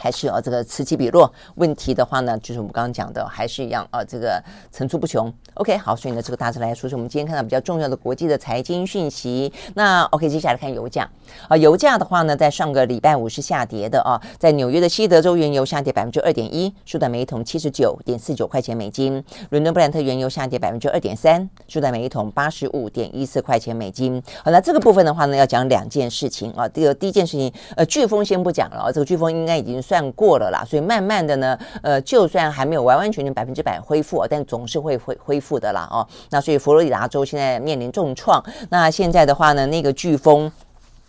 [0.00, 5.30] 还是啊，这个此起彼落问题的话呢，就是我们刚刚讲的，还是一样啊，这个层出不穷。
[5.54, 9.52] OK，好，所以呢，这个大致来说是我们今天看到比较重要的国际的财经讯息。
[9.74, 11.06] 那 OK，接下来看油价
[11.48, 24.22] 啊，油价的话呢，在上个礼拜五是下跌的啊，在纽约的西德州原油下跌百分之二点一，收在每桶七十九点四九块钱美金；伦敦布兰特原油下跌百分之二点三，收在每桶八十五点一四块钱美金。
[24.42, 26.66] 好，那这个部分的话呢，要讲两件事情啊。
[26.68, 29.82] 这个第一件事情，呃，飓风先不讲了啊，这个飓风应该已经。
[29.90, 40.52] 算过了啦，所以慢慢的呢，呃，就算还没有完完全全百分之百恢复，但总是会恢恢复的啦，哦，那所以佛罗里达州现在面临重创，那现在的话呢，那个飓风。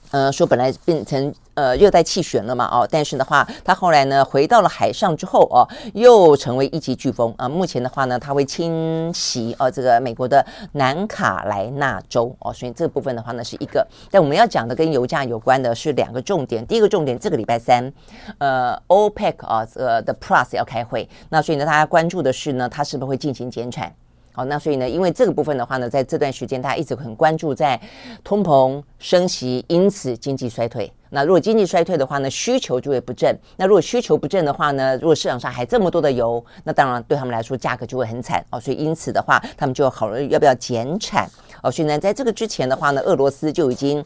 [0.09, 5.61] 呃，说本来变成呃热带气旋了嘛，哦，但是的话，它后来呢回到了海上之后，哦，
[5.93, 7.47] 又成为一级飓风啊。
[7.47, 13.85] 目前的话呢，它会侵袭呃这个美国的南卡莱纳州哦，所以这部分的话呢是一个。
[14.09, 17.93] 但我们要讲的跟油价有关的是两个重点，第一个重点，这个礼拜三，
[18.39, 23.93] 呃，OPEC 啊，呃的 Plus 要开会，那所以呢，大家关注的是呢，它是不是会进行减产？
[24.33, 27.79] 好，那所以呢，因为这个部分的话呢，在这段时间大家一直很关注在
[28.23, 30.89] 通膨升息，因此经济衰退。
[31.11, 33.37] 那如果经济衰退的话呢，需求就会不振。
[33.57, 38.59] 那如果需求不振的话呢，如果市场上还这么多的油，那当然对他们来说价格就会很惨哦。
[38.59, 41.29] 所以因此的话，他们就要考虑要不要减产
[41.61, 41.69] 哦。
[41.69, 44.03] 所以呢，在这个之前的话呢，俄罗斯就已经。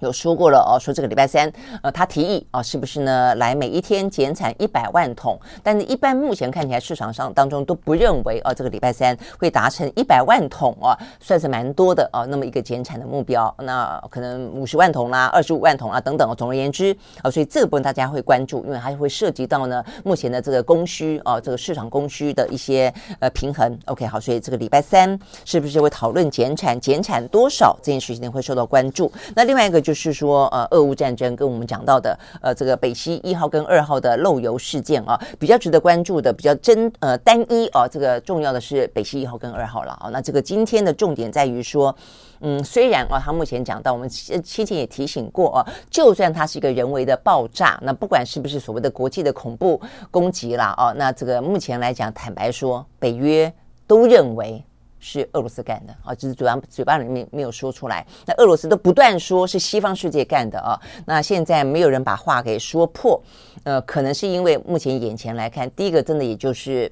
[0.00, 1.50] 有说过了哦，说这个礼拜三，
[1.82, 3.34] 呃，他提议啊，是不是呢？
[3.36, 16.26] 来每一天减产一百万桶，但是一般目前看起来市场上当中都不认为啊，这个礼拜三会达成一百万桶啊，算是蛮多的啊，那么一个减产的目标，那可能五十万桶啦、二十五万桶啊等等。
[16.36, 23.78] 总而言之啊，所以这个部分大家会关注，因为它会涉及到呢目前的这个供需啊，这个市场供需的一些呃平衡。
[23.86, 26.78] OK，好，所以这个礼拜三是不是会讨论减产？
[26.78, 29.10] 减产多少这件事情会受到关注？
[29.34, 29.85] 那另外一个。
[29.86, 40.08] 就是说，呃，俄乌战争跟我们讲到的，呃，这个北溪一号跟二号的漏油事件啊，比较值得关注的，比较真呃单一啊，这个重要的是北溪一号跟二号了啊。
[40.12, 41.94] 那这个今天的重点在于说，
[42.40, 53.52] 嗯，虽然啊，他目前讲到，我们先前也提醒过啊，就算它是一个人为的爆炸，那不管是不是所谓的国际的恐怖攻击啦，啊，那这个目前来讲，坦白说，北约
[53.86, 54.64] 都认为。
[54.98, 58.04] 是俄罗斯干的啊，只是嘴巴嘴巴里面没有说出来。
[58.24, 60.80] 那俄罗斯都不断说是西方世界干的啊。
[61.04, 63.20] 那现在没有人把话给说破，
[63.64, 66.90] 呃，可能是因为目前眼前来看，第一个真的也就是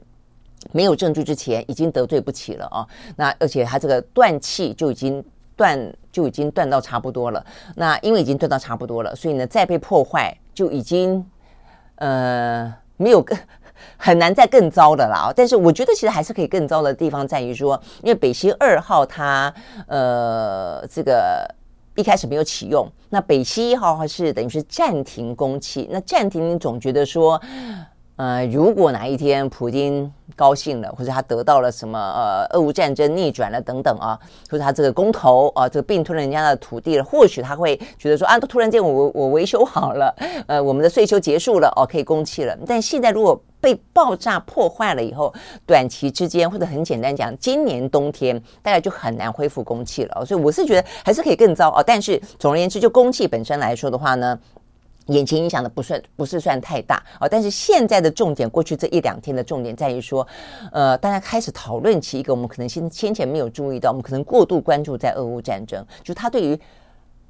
[0.71, 2.87] 没有证据之前已经得罪不起了啊。
[3.17, 5.25] 那而且他这个断气就已经
[5.57, 7.45] 断就已经断到差不多了。
[7.75, 11.25] 那因为已经断到差不多了，所以呢再被破坏就已经
[11.97, 13.37] 呃没有更。
[13.97, 19.53] 很难再更糟的啦，但是我觉得其实还是可以更糟的地方在于说，因为北溪二号它
[19.87, 21.49] 呃这个
[21.97, 27.41] 一开始没有启用，那北溪一号是等于是暂停工期，那暂停你总觉得说。
[28.17, 34.17] 呃，如果哪一天普京高兴了，或者他得到了什么呃，俄乌战争逆转了等等啊，
[34.49, 40.15] 或者他这个公投啊，这个并吞了人家的土地了，或许他会觉得说啊，突然间我我维修好了，
[40.47, 42.57] 呃，我们的税收结束了哦，可以供气了。
[42.65, 45.35] 但现在如果被爆炸破坏了以后，
[45.67, 50.25] 短期之间或者很简单讲，今年冬天大概就很难恢复供气了。
[50.25, 51.83] 所以我是觉得还是可以更糟啊。
[51.85, 54.39] 但是总而言之，就供气本身来说的话呢。
[55.07, 60.27] 眼前影响的不算不是算太大啊，但是现在的重点，过去这一两天的重点在于说，
[60.73, 66.59] 呃，大家开始讨论起一个我们可能先先前没有注意到，我们可能过度关注在俄乌战争，就它对于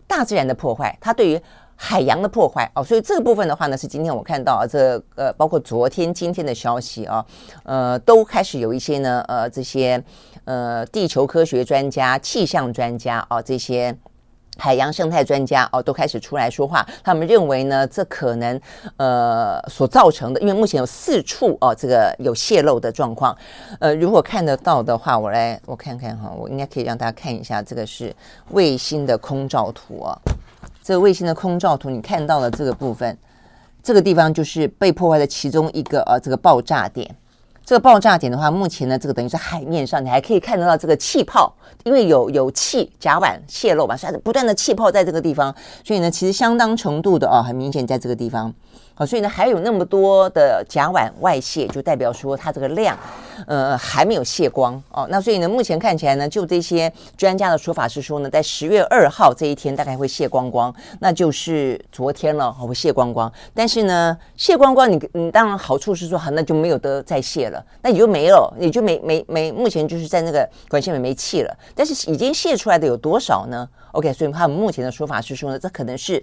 [0.06, 1.40] 大自然的破坏，它对于
[1.74, 7.26] 海洋的破坏哦，所以这个部分的话呢，是今天我看到啊，这、呃，包括昨天、今天的消息啊，
[7.64, 10.00] 呃，都开始有一些呢，呃，这些
[10.44, 13.96] 呃，地球科学专家、气象专家啊，这些。
[14.56, 16.86] 海洋生态专家哦，都开始出来说话。
[17.02, 18.60] 他们认为呢，这可能
[18.96, 23.36] 呃所造成的，因为目前有四处哦，这个有泄漏的状况。
[23.80, 28.14] 呃，如果看得到的话，我来我看看哈，我应该可以让大家看一下，这个是
[28.50, 30.16] 卫星的空照图啊。
[30.82, 33.16] 这个卫星的空照图，你看到了这个部分，
[33.82, 37.14] 这个地方就是被破坏的其中一个呃这个爆炸点。
[37.64, 41.50] 这个爆炸点的话，目前呢，这个等于是海面上，你还可以看得到这个气泡，
[41.84, 48.52] 因为有有气甲板泄漏嘛，所以不断的气泡在这个地方，所以呢，其实相当程度的哦，很明显在这个地方。
[48.96, 52.96] 好，所以呢，还有那么多的甲烷外泄，就代表说它这个量，
[53.48, 55.04] 呃，还没有泄光哦。
[55.10, 63.32] 那所以呢，目前看起来呢，就这些专家的说法是说呢，在十月二号这一天大概会泄光光，那就是昨天了，会泄光光。
[63.52, 71.52] 但是呢，泄光光你，你当然好处是说，好，那就没有得再泄了，那你就没了，你就没没没，目前就是在那个管线里没气了。
[71.74, 76.22] 但是已经泄出来的有多少呢？OK，所以他们目前的说法是说呢，这可能是。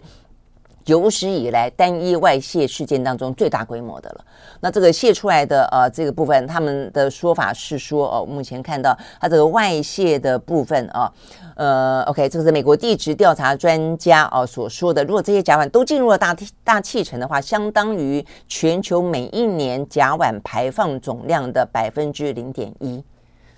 [0.85, 4.25] 有史以来单一外泄事件当中最大规模的了。
[4.59, 11.11] 那这个泄出来的呃这个部分，他们的说法是说哦，目前看到它这个外泄的部分啊，
[11.55, 15.03] 呃，OK，这个是美国地质调查专家哦所说的。
[15.03, 23.03] 如果这些甲烷都进入了大大气层的话，相当于全球每一年甲烷排放总量的百分之零点一，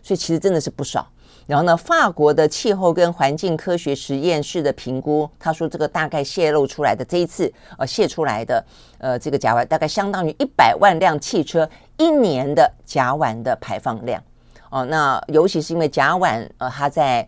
[0.01, 1.07] 所以其实真的是不少。
[1.45, 8.65] 然后呢，法国的气候跟环境科学实验室的评估，他说这个大概泄露出来的这一次呃泄出来的
[8.97, 14.21] 呃这个甲烷，大概相当于一百万辆汽车一年的甲烷的排放量
[14.69, 14.85] 哦。
[14.85, 17.27] 那尤其是因为甲烷呃它在。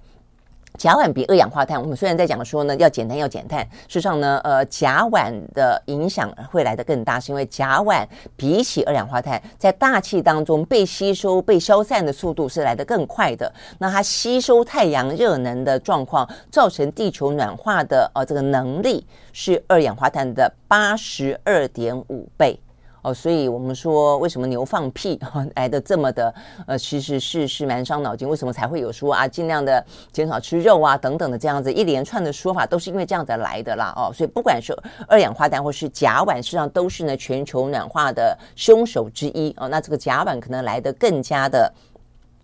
[0.77, 13.51] 甲烷比二氧化碳，我们虽然在讲说呢要减碳要减碳，事实上呢，呃，甲烷的影响会来得更大，是因为甲烷比起二氧化碳在大气当中被吸收、被消散的速度是来得更快的。
[13.79, 22.59] 那它吸收太阳热能的状况，造成地球暖化的呃这个能力是二氧化碳的八十二点五倍。
[23.05, 25.19] 哦，所以我们说为什么牛放屁
[25.53, 26.33] 来的这么的
[26.65, 28.27] 呃，其实是是蛮伤脑筋。
[28.27, 34.11] 为什么才会有说啊，尽量的减少吃肉啊等等的这样子一连串的说法，都是因为这样子来的啦哦。
[34.11, 34.75] 所以不管是
[35.07, 39.67] 二氧化碳或是甲烷，实际上都是呢全球暖化的凶手之一哦。
[39.67, 41.71] 那这个甲烷可能来的更加的。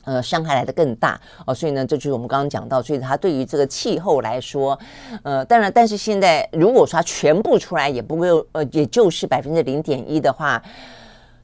[0.04, 4.78] 呃，伤害来的更大哦，所以呢，这就是我们刚刚讲到，所以它对于这个气候来说，
[5.24, 10.62] 呃，当然，但是现在如果说它全部出来，也不会，呃，也就是百分之零点一的话。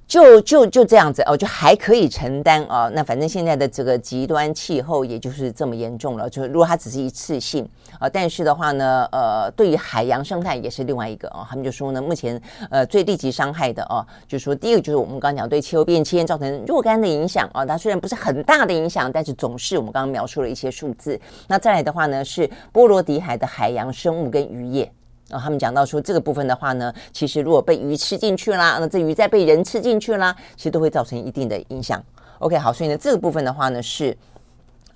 [0.08, 2.90] 就就就这样子哦，就还可以承担哦。
[2.94, 6.30] 那反正现在的这个极端气候也就是这么严重了。
[6.30, 7.68] 就如果它只是一次性
[8.00, 11.46] 啊，但是的话呢，呃，对于海洋生态也是另外一个哦。
[11.50, 17.66] 他们就说呢，目前呃最立即伤害的哦，就是说第一个就是我们刚刚讲对气候变迁造成若干的影响啊。
[17.66, 21.20] 它虽然不是很大的影响，但是总是我们刚刚描述了一些数字。
[21.48, 24.90] 那再来的话呢，是波罗的海的海洋生物跟渔业。
[25.30, 32.04] 啊，他们讲到说这个部分的话呢，其实如果被鱼吃进去啦，那这鱼再被人吃进去啦，其实都会造成一定的影响。
[32.40, 34.16] OK，好，所以呢，这个部分的话呢是。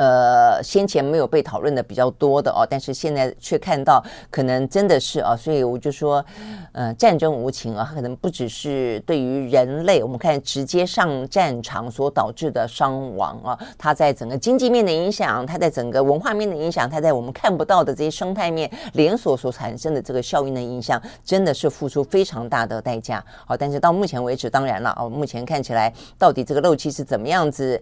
[0.01, 6.25] 呃，先前没有被讨论的比较多的哦，但是现在却看到可能真的是啊，所以我就说，
[6.71, 23.23] 呃，战争无情啊，它可能不只是对于人类，我们看直接上战场所导致的伤亡啊，它在整个经济面的影响，它在整个文化面的影响，它在我们看不到的这些生态面连锁所产生的这个效应的影响，真的是付出非常大的代价。
[23.45, 27.79] 好，但是到目前为止，当然了哦，目前看起来到底这个漏气是怎么样子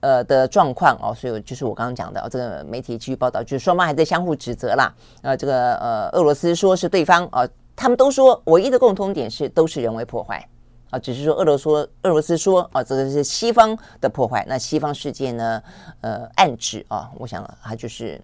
[0.00, 1.61] 呃的状况哦，所以我就是。
[1.64, 4.92] 我刚刚讲的这个媒体继续报道，就是双方还在相互指责啦。
[5.22, 10.46] 呃，这个呃，俄罗斯说是对方，啊，他们都说唯一的共通点是都是人为破坏
[10.90, 11.68] 啊，只是说俄罗斯
[12.02, 14.44] 俄罗斯说啊，这个是西方的破坏。
[14.48, 15.62] 那西方世界呢，
[16.00, 18.20] 呃，暗指啊，我想他就是。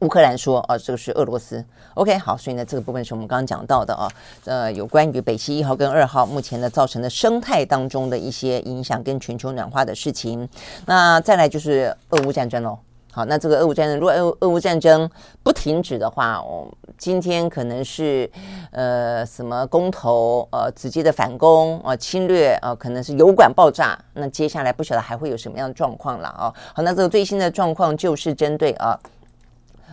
[0.00, 1.64] 乌克兰说：“啊，这个是俄罗斯。
[1.94, 4.08] OK，好，所以呢，这个部分是我们刚刚讲到的啊，
[4.44, 10.48] 呃，有关于北溪一号跟二号目前呢造成的生态当中的一些影响跟全球暖化的事情。
[10.86, 12.78] 那再来就是俄乌战争喽。
[13.12, 15.10] 好，那这个俄乌战争，如果俄俄乌战争
[15.42, 18.30] 不停止的话，哦，今天可能是
[18.70, 23.98] 呃什么公投，呃直接的反攻啊、呃，侵略啊、呃，可能是油管爆炸。
[24.14, 26.54] 那接下来不晓得还会有什么样的状况了啊。
[26.72, 28.98] 好，那这个最新的状况就是针对啊。”，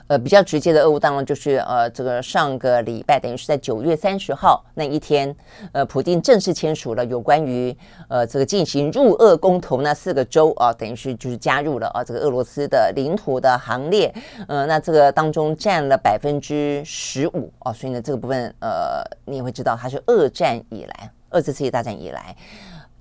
[0.08, 5.36] 呃比较直接的俄乌当然就是呃，这个上个礼拜等于是在九月三十号那一天，
[5.72, 7.76] 呃，普丁正式签署了有关于
[8.08, 14.14] 呃这个进行入俄公投那四个州啊，等于是就是加入了啊这个俄罗斯的领土的行列，
[14.48, 22.36] 呃，那这个当中占了百分之十五啊，所以呢这个部分呃你也会知道它是二战以来二次世界大战以来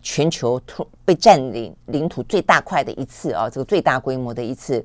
[0.03, 4.85] 全球突被占领领土最大块的一次啊，这个最大规模的一次。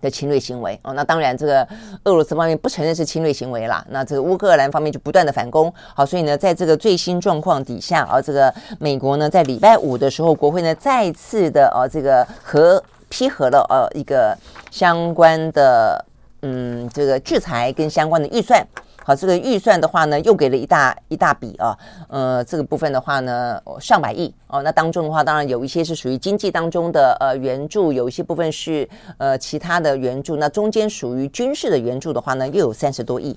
[0.00, 1.66] 的侵略行为哦，那当然这个
[2.04, 14.36] 俄罗斯方面不承认是侵略行为啦，那这个乌克兰方面就不断的反攻，好，所以呢，在这个最新状况底下，啊，这个美国呢，在礼拜五的时候，国会呢再次的啊，这个和批核了呃一个
[14.70, 16.04] 相关的
[16.42, 18.66] 嗯这个制裁跟相关的预算。
[19.08, 21.74] 好，这个预算的话呢，又给了一大一大笔啊，
[22.08, 24.60] 呃，这个部分的话呢，上百亿哦。
[24.60, 28.86] 那当中的话，当然有一些是属于经济当中的呃援助，有一些部分是
[29.16, 30.36] 呃其他的援助。
[30.36, 33.34] 那中间属于军事的援助的话呢，又有三十多亿。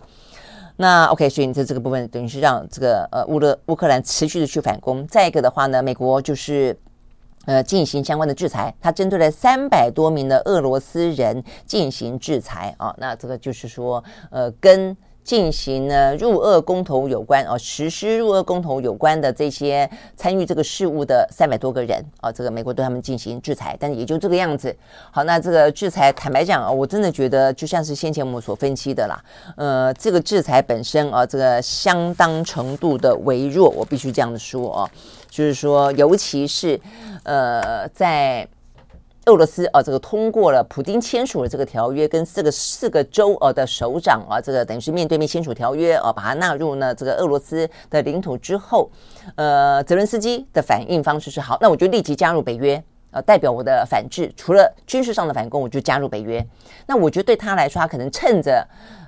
[0.75, 5.07] 那 OK，所以你在这个部分等于是让这个呃乌勒乌克兰持续的去反攻。
[5.07, 6.77] 再一个的话呢，美国就是
[7.45, 12.93] 呃进行相关的制裁，它针对了三百多名的俄罗斯人进行制裁啊。
[12.97, 14.93] 那这个就是说呃跟。
[15.23, 24.75] 进行呢入俄公投有关哦，实施入俄公投有关的这些参与这个事务的三百多个人啊，这个美国对他们进行制裁，但也就这个样子。
[25.11, 29.23] 好，那这个制裁，坦白讲啊，我真的觉得就像是先前我们所分析的啦，
[29.55, 34.89] 呃，这个制裁本身啊，这个相当程度的微弱，我必须这样说啊，
[35.29, 36.79] 就是说，尤其是
[37.23, 38.47] 呃在。
[39.25, 48.89] 俄罗斯啊，这个通过了普京签署了这个条约，跟四个四个州啊的首长啊，这个等于是面对面签署条约啊，把它纳入呢这个俄罗斯的领土之后，
[49.35, 56.43] 呃，泽伦斯基的反应方式是好，那我就立即加入北约，啊，代表我的反制，除了军事上的反攻，我就加入北约。
[56.87, 58.67] 那我觉得对他来说，他可能趁着。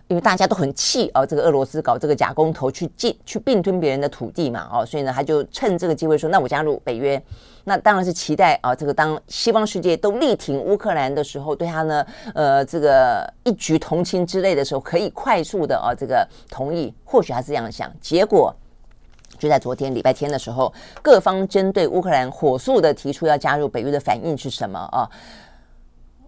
[0.10, 7.20] 因为大家都很气啊，这个俄罗斯搞这个假公投去进去并吞别人的土地嘛，哦，所以呢，他就趁这个机会说，那我加入北约，
[7.64, 17.92] 那当然是期待啊，这个当西方世界都力挺乌克兰的时候，对他呢，呃，这个一举同情之类的时候，可以快速的啊，这个同意，或许他是这样想。
[18.00, 18.54] 结果
[19.40, 25.10] 就在昨天礼拜天的时候，各方针对乌克兰火速的提出要加入北约的反应是什么啊？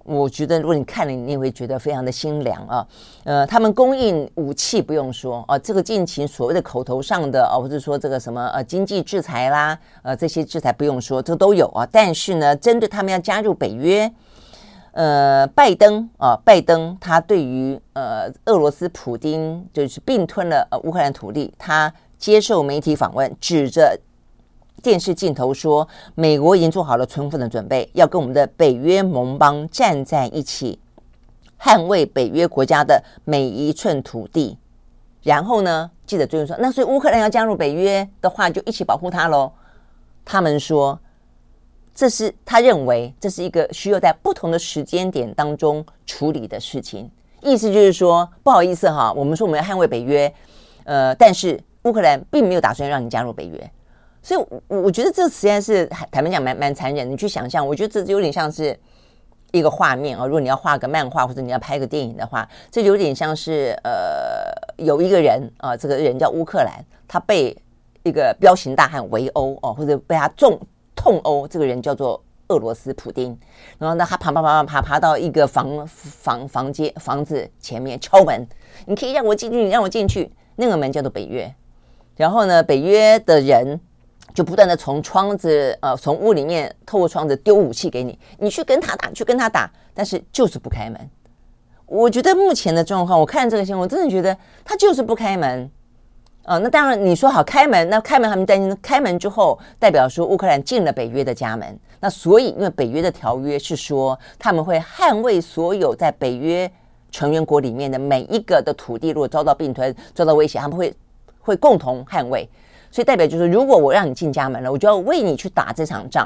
[0.05, 2.87] 我觉得如果你看了，你也会觉得非常的心凉啊。
[3.23, 11.87] 呃，他们供应武器不用说啊，这个近期所谓的口头上的啊，或者说这个什么呃经济制裁啦，呃这些制裁不用说，这都有啊。
[11.91, 14.11] 但是呢，针对他们要加入北约，
[14.91, 23.99] 呃，拜登啊，拜登他对于呃俄罗斯普丁就是并吞了呃乌克兰土地，他接受媒体访问，指着。
[24.85, 30.77] 电视镜头说：“美国已经做好了充分的准备，要跟我们的北约盟邦站在一起，
[31.59, 34.59] 捍卫北约国家的每一寸土地。”
[35.23, 39.51] 然后呢，记者追问说：“那所以乌克兰要加入北约的话，就一起保护他喽？”
[40.23, 40.99] 他们说
[41.95, 47.09] ：“这是他认为这是一个需要在不同的时间点当中处理的事情。
[47.41, 50.31] 意思就是说，不好意思哈，我们说我们要捍卫北约，
[50.83, 53.71] 呃，但是乌克兰并没有打算让你加入北约。”
[54.25, 57.07] 所以，我我觉得这实在是坦白讲蛮蛮残忍。
[57.07, 58.75] 你去想象，我觉得这有点像是
[59.51, 60.25] 一个画面啊。
[60.25, 64.51] 如果你要画个漫画或者你要拍个电影的话，这有点像是呃，
[64.83, 67.55] 有一个人啊，这个人叫乌克兰，他被
[68.01, 70.59] 一个彪形大汉围殴哦，或者被他重
[70.95, 71.47] 痛殴。
[71.47, 73.37] 这个人叫做俄罗斯普丁。
[73.77, 78.43] 然后呢，他爬爬爬爬爬爬到一个房房房间房子前面敲门，
[78.87, 80.31] 你可以让我进去，你让我进去。
[80.55, 81.53] 那个门叫做北约。
[82.15, 83.79] 然后呢，北约的人。
[84.35, 91.09] 就不断的从窗子，呃，从屋里面透过窗子丢武器给你，你去跟他打，去跟他打，但是就是不开门。
[91.85, 95.71] 我觉得目前的状况，我看这个新闻，我真的觉得他就是不开门。
[96.43, 106.69] 啊、呃，那当然你说好开门，那开门他们担心开门之后代表说乌克兰进了北约的家门，那所以因为北约的条约是说他们会捍卫所有在北约
[107.09, 110.93] 成员国里面的每一个的土地，如果遭到并吞、遭到威胁，他们会
[111.39, 112.47] 会共同捍卫。
[112.95, 116.25] 所以代表就是，如果我让你进家门了，我就要为你去打这场仗。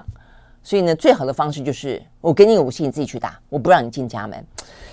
[0.62, 4.46] 所以呢，最好的方式就是我给你武器，你自己去打，我不让你进家门。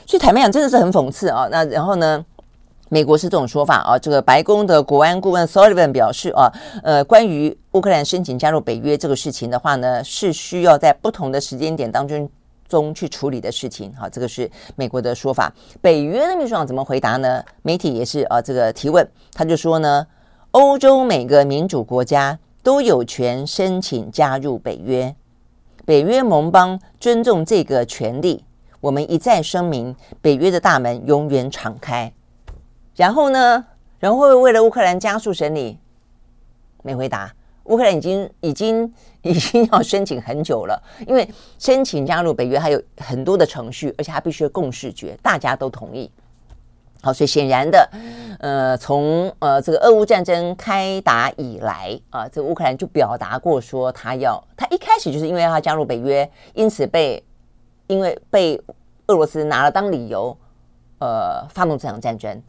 [0.06, 1.46] 所以坦白讲，真的是很讽刺啊。
[1.50, 2.24] 那然后呢，
[2.88, 3.98] 美国是这种说法啊。
[3.98, 6.50] 这个白宫的国安顾问 Sullivan 表示啊，
[6.82, 12.26] 呃，关于乌克兰申请加入北约这个事情的话呢，是需要在不同的时间点当中
[12.66, 13.94] 中去处理的事情。
[13.96, 15.52] 好，这个是美国的说法。
[15.82, 17.44] 北约的秘书长怎么回答呢？
[17.60, 20.06] 媒体也是啊，这个提问，他就说呢。
[20.56, 25.14] 欧洲每个民主国家都有权申请加入北约，
[25.84, 28.42] 北约盟邦尊重这个权利。
[28.80, 32.10] 我们一再声明，北约的大门永远敞开。
[32.94, 33.66] 然后呢？
[33.98, 35.78] 然后会为了乌克兰加速审理，
[36.82, 37.30] 没回答。
[37.64, 38.90] 乌克兰已经、已经、
[39.20, 41.28] 已经要申请很久了，因为
[41.58, 46.10] 申请加入北约还有很多的程序，而且还必须共识决，大家都同意。
[47.02, 47.88] 好，所以显然的，
[48.40, 57.22] 呃，从呃这个俄乌战争开打以来啊，这个乌克兰就表达过说，他要他一开始就是因为要加入北约，因此被
[57.86, 58.60] 因为被
[59.06, 60.36] 俄罗斯拿了当理由，
[60.98, 62.42] 呃，发动这场战争。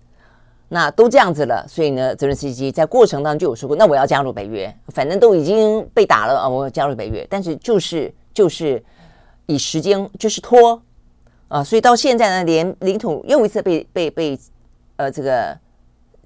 [0.70, 8.84] 那都这样子了，所以呢，泽连斯基在过程当中就有说过，那我要加入北约，反正都已经被打了啊，我要加入北约，但是就是就是
[9.46, 10.82] 以时间就是拖。
[11.48, 14.40] 啊，所以到现在呢，连领土又一次被被被
[14.98, 15.58] 呃这个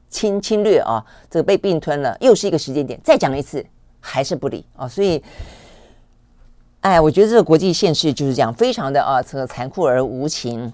[0.09, 3.65] 侵侵略啊，这个被并吞了，又是一个时间点，再讲一次
[3.99, 5.22] 还是不理啊，所以，
[6.80, 10.74] 哎，我觉得这个国际现实就是这样，非常的啊，这个残酷而无情。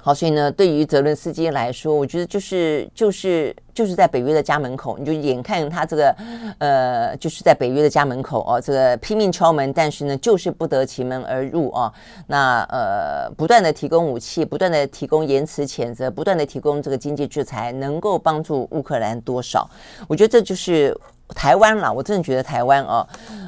[0.00, 6.16] 好，所以呢，对于泽伦斯基来说，我觉得就是就是就是在北约的家门口，你就眼看他这个
[6.58, 11.92] 呃，就是在北约的家门口哦，这个拼命敲门，但是呢，就是不得其门而入啊。
[12.28, 19.68] 那呃，不断的提供武器，不断的提供言辞谴责，不断的提供这个经济制裁，能够帮助乌克兰多少？
[20.06, 20.96] 我觉得这就是。
[21.34, 23.04] 台湾啦，我真的觉得台湾哦，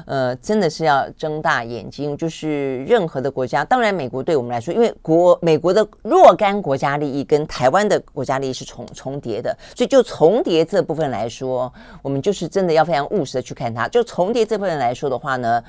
[0.07, 2.17] 呃，真的是要睁大眼睛。
[2.17, 13.87] 就是任何的国家，当然美国对我们来说，因为国美国的若干国家利益跟台湾的国家利益是重重叠的，所以就从重叠这部分来说，我们就是真的要非常务实的去看它。
[13.87, 15.63] 就重叠这部分来说的话呢，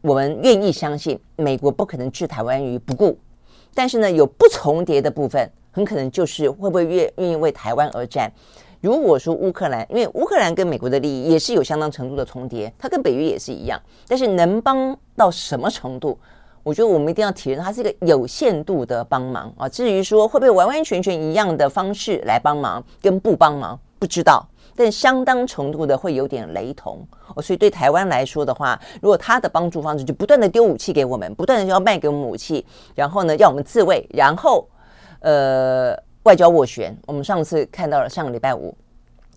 [0.00, 3.16] 我们愿意相信美国不可能置台湾于不顾，
[3.72, 8.28] 但是呢，有不重叠的部分，很可能就是会不会愿愿意为台湾而战。
[8.80, 16.18] 如果说乌克兰，因为乌克兰跟美国的利益也是有相当程度的重叠，它跟北约也是一样，但是能帮到什么程度？
[16.62, 19.68] 我觉得我们一定要体认，它是一个有限度的帮忙啊。
[19.68, 24.46] 至于说会不会完完全全一样的方式来帮忙，跟不帮忙不知道，
[24.76, 27.06] 但相当程度的会有点雷同。
[27.42, 34.68] 所以对台湾来说的话，如果他的帮助方式就不断的丢武器给我们，不断的要卖给我们武器，然后呢要我们自卫，然后
[35.20, 35.96] 呃。
[36.24, 38.76] 外交斡旋，我们上次看到了上个礼拜五，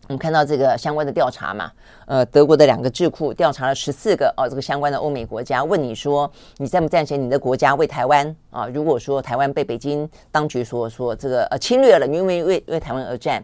[0.10, 1.72] 我们看到这个相关的调查嘛，
[2.08, 8.68] 呃，德国的两个智库调查了十四个哦，这个相关的欧美国家，问你说，你赞不赞成你的国家为台湾啊？
[8.68, 13.42] 如果说台湾被北京当局说说这个呃侵略了，因为为为台湾而战，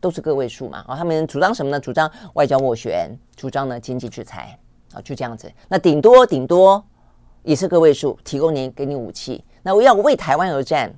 [0.00, 0.84] 都是个位数嘛。
[0.88, 1.78] 啊，他们主张什么呢？
[1.78, 4.58] 主张外交斡旋，主张呢经济制裁
[4.92, 5.50] 啊，就这样子。
[5.68, 6.84] 那顶多顶多
[7.44, 9.44] 也是个位数，提供您给你武器。
[9.62, 10.92] 那我要为台湾而战，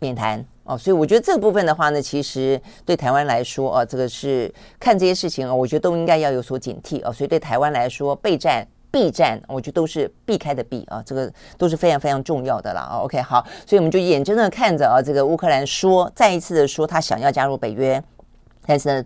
[0.00, 0.44] 免谈。
[0.64, 7.10] 哦，所以我觉得这部分的话呢，其实对台湾来说，啊，这个是看这些事情啊，我觉得都应该要有所警惕啊。
[7.10, 12.98] 所以对台湾来说，备战、避战，我觉得都是避开的避啊，这个都是非常非常重要的啦啊。
[12.98, 18.00] OK，好，所以我们就眼睁睁看着啊，这个乌克兰说再一次的说他想要加入北约，
[18.64, 19.04] 但是呢，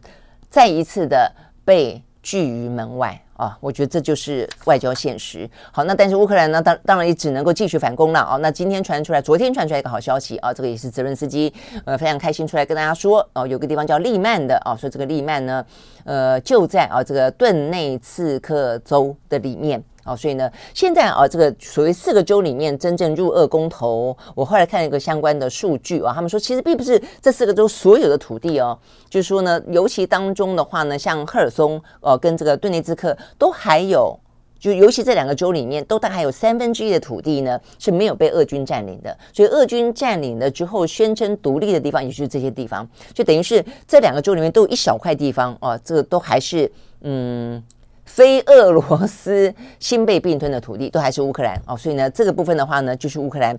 [0.51, 1.33] 再一次的
[1.65, 3.24] 被拒于门外。
[3.37, 5.49] 啊，我觉得这就是外交现实。
[5.73, 8.21] 好，那但是乌克兰呢，当当然也只能够继续反攻了。
[8.21, 11.53] 啊，那今天传出来，昨天传出来一个好消息啊，这个也是泽伦斯基
[11.85, 15.65] 呃非常开心出来跟大家说哦，有个地方叫利曼的啊，说这个利曼呢，
[16.05, 19.83] 呃就在啊这个顿内茨克州的里面。
[20.05, 28.79] 哦，所以呢，现在啊，这个所谓四个州里面真正入俄公投，我后来看了一个相关的数据啊，他们说其实并不是这四个州所有的土地哦，
[29.09, 34.15] 就是说呢，尤其当中的话呢，像赫尔松哦跟这个顿涅茨克都还有，
[34.61, 47.63] 就尤其这两个州里面都大概有三分之一的土地呢是没有被俄军占领的，所以俄军占领了之后宣称独立的地方，也就是这些地方，就等于是这两个州里面都有一小块地方哦，这个都还是嗯。
[48.05, 51.61] 非俄罗斯新被并吞的土地都还是乌克兰。
[51.67, 53.59] 哦，所以呢，这个部分的话呢，就是乌克兰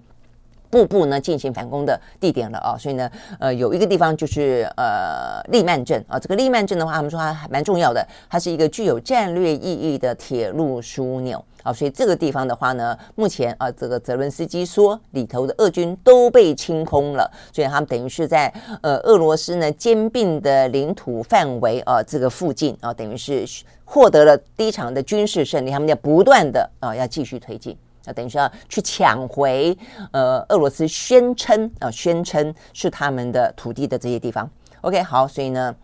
[0.75, 3.09] 步步呢进行反攻的地点了啊、所以呢，
[3.39, 11.41] 呃，有一个地方就是呃利曼镇啊、这个利曼镇的话，他们说还蛮重要的，它是一个具有战略意义的铁路枢纽。
[11.63, 23.47] 啊，所以这个地方的话呢，目前啊，这个泽伦斯基说里头的俄军都被清空了，所以他们等于是在呃俄罗斯呢兼并的领土范围啊这个附近啊，等于是
[23.85, 27.75] 获得了第一场的军事胜利，他们要不断的啊要继续推进，
[28.05, 29.77] 啊等于是要去抢回
[30.11, 34.49] 呃俄罗斯宣称啊宣称是他们的土地的这些地方。
[34.81, 35.75] OK，好，所以呢。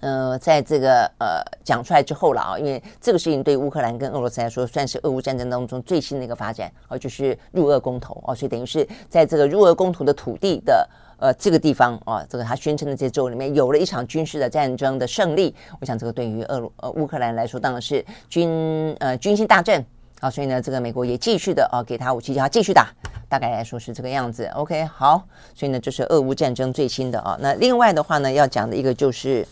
[0.00, 10.88] 呃，在这个呃讲出来之后了啊，因为这个事情对乌克兰跟俄罗斯来说，算是俄乌战争当中最新的一个发展哦，就是入俄公投哦，所以等于是在这个入俄公投的土地的
[11.18, 19.84] 呃这个地方啊，这个他宣称的这些州里面有了一场军事的战争的胜利，我想这个对于俄罗呃乌克兰来说当然是军呃军心大振
[20.20, 22.88] 啊，所以呢，这个美国也继续的啊给他武器，叫他继续打，
[23.28, 24.44] 大概来说是这个样子。
[24.54, 27.36] OK，好，所以呢，这是俄乌战争最新的啊。
[27.40, 29.46] 那另外的话呢，要讲的一个就是。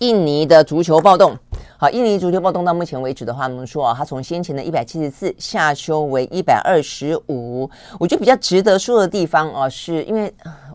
[0.00, 1.38] 印尼的足球暴动，
[1.84, 7.68] 好，印尼足球暴动到目前为止的话，我们说啊，它从先前的一百七十四下修为一百二十五。
[8.00, 10.32] 我觉得比较值得说的地方啊，是因为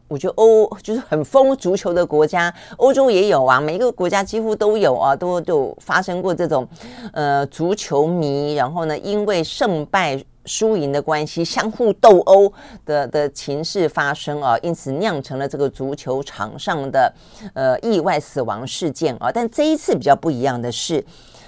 [0.07, 6.67] 我觉得欧就是很疯足球的国家，欧洲也有啊，每一个国家几乎都有啊，都都发生过这种
[7.13, 10.23] 呃足球迷，然后呢，因为胜败。
[10.49, 12.51] 输赢的关系，相互斗殴
[12.83, 17.13] 的的情势发生啊，因此酿成了这个足球场上的
[17.53, 19.31] 呃意外死亡事件啊。
[19.31, 21.05] 但这一次比较不一样的是，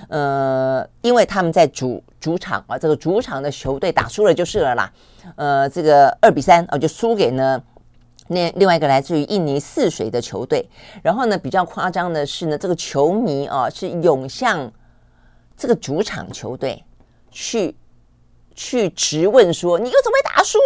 [0.07, 4.93] 呃，因为他们在主主场啊，这个主场的球队打输了就是了啦，
[5.35, 7.59] 呃，这个二比三啊就输给呢
[8.27, 10.69] 那另外一个来自于印尼泗水的球队。
[11.01, 14.71] 然后呢，比较夸张的是呢，这个球迷啊是涌向
[15.57, 16.83] 这个主场球队
[17.31, 17.75] 去。
[18.63, 20.59] 去质问说：“你又怎么会打输？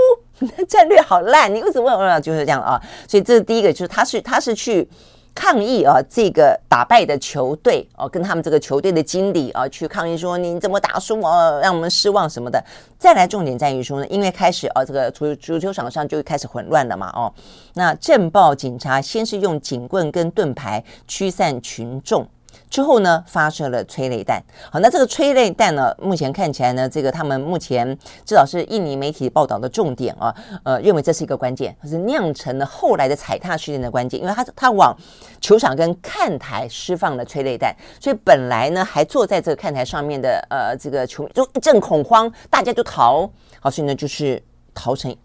[0.67, 2.05] 战略好烂，你又怎么会？
[2.19, 4.85] 就是这样啊。”所以这是第一个，就是他是他是去
[5.33, 11.57] 抗议啊，这个打败的球队哦、跟他们这个球队的经理啊去抗议说：“你怎么打输啊？
[11.61, 12.61] 让我们失望什么的。”
[12.99, 17.31] 再来，重点在于说呢，因为开始啊，这个足足球场上就开始混乱了嘛，哦，
[17.75, 22.27] 那镇暴警察先是用警棍跟盾牌驱散群众。
[22.75, 24.43] 之后呢，发射了催泪弹。
[24.69, 34.93] 好，那这个催泪弹呢，目前看起来呢，这个他们目前至少是印尼媒体报道的重点啊，呃，认为这是一个关键，它是酿成了后来的踩踏事件的关键，因为他他往
[35.39, 43.25] 球场跟看台释放了催泪弹，所以本来呢还坐在这个看台上面的呃这个球迷就一阵恐慌，大家就逃，
[43.61, 45.15] 好，所以呢就是逃成。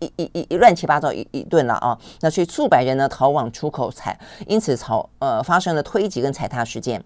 [0.00, 1.98] 一一一一乱七八糟一一顿了啊！
[2.20, 7.02] 那所以数百人呢逃往出口踩，因此逃呃发生了推挤跟踩踏事件。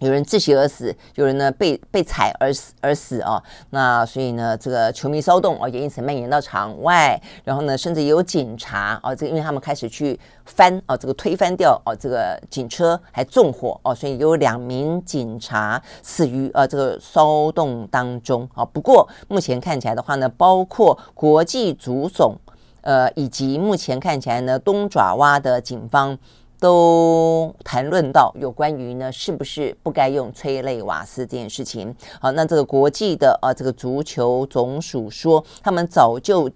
[0.00, 3.40] 有人窒息而死，有人呢被被踩而死而死啊！
[3.70, 7.18] 那所以呢，这个球迷骚动啊，也因此蔓延到场外。
[7.44, 18.64] 然后呢，甚至也有警察啊，这个因为他们开始去翻啊，这个推翻掉啊，这个警车还纵火啊，所以有两名警察死于啊这个骚动当中啊。
[18.64, 22.36] 不过目前看起来的话呢，包括国际足总
[22.80, 26.18] 呃以及目前看起来呢东爪哇的警方。
[26.64, 31.94] 都谈论到有关于呢，是不是不该用催泪瓦斯这件事情。
[32.18, 36.50] 好，那这个国际的啊，这个足球总署说，他们早就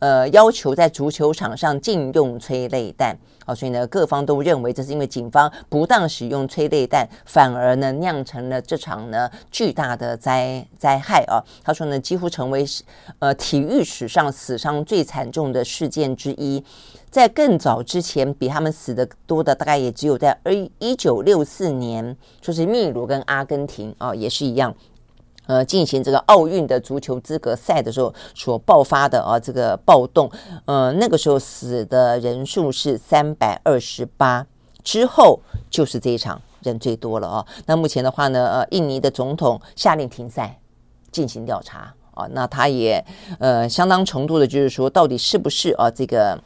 [0.00, 3.16] 呃要求在足球场上禁用催泪弹。
[3.46, 11.40] 好，所以呢，各方都认为这是因为警方不当使用催泪弹，反而呢酿成了这场呢巨大的灾灾害啊。
[11.62, 12.66] 他说呢，几乎成为
[13.18, 16.62] 呃体育史上死伤最惨重的事件之一。
[17.14, 24.74] 在更早之前，比他们死的多的，大概也只有在二一九六四年，就是秘鲁跟阿根廷啊，也是一样，
[25.46, 30.28] 呃，进行这个奥运的足球资格赛的时候所爆发的啊这个暴动，
[30.64, 34.44] 呃，那个时候死的人数是三百二十八，
[34.82, 35.38] 之后
[35.70, 37.46] 就是这一场人最多了啊。
[37.66, 40.58] 那目前的话呢，呃，印尼的总统下令停赛
[41.12, 43.04] 进行调查啊，那他也
[43.38, 46.36] 呃相当程度的，就是说到底是不是啊这个。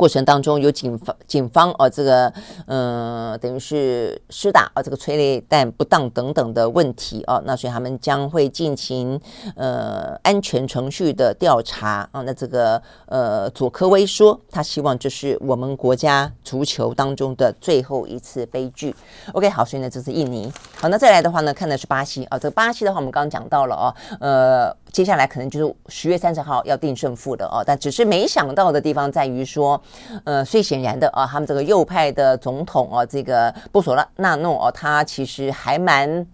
[0.00, 2.32] 过程当中有警方警方啊，这个
[2.68, 9.20] 嗯、等于是施打啊，这个催泪弹不当等等的问题啊，那所以他们将会进行
[9.56, 12.22] 呃安全程序的调查啊。
[12.22, 18.96] 那这个呃佐科威说，他希望这是我们国家足球当中的最后一次悲剧。
[19.34, 20.50] OK，好，所以呢，这是印尼。
[20.76, 22.38] 好，那再来的话呢，看的是巴西啊。
[22.38, 24.74] 这个巴西的话，我们刚刚讲到了哦，呃。
[24.92, 29.80] 接下来可能就是十月三十号要定胜负的哦，但只是没想到的地方在于说，
[30.24, 36.26] 呃，最显然的啊，他们这个右派的总统啊，这个布索拉纳诺哦，他其实还蛮，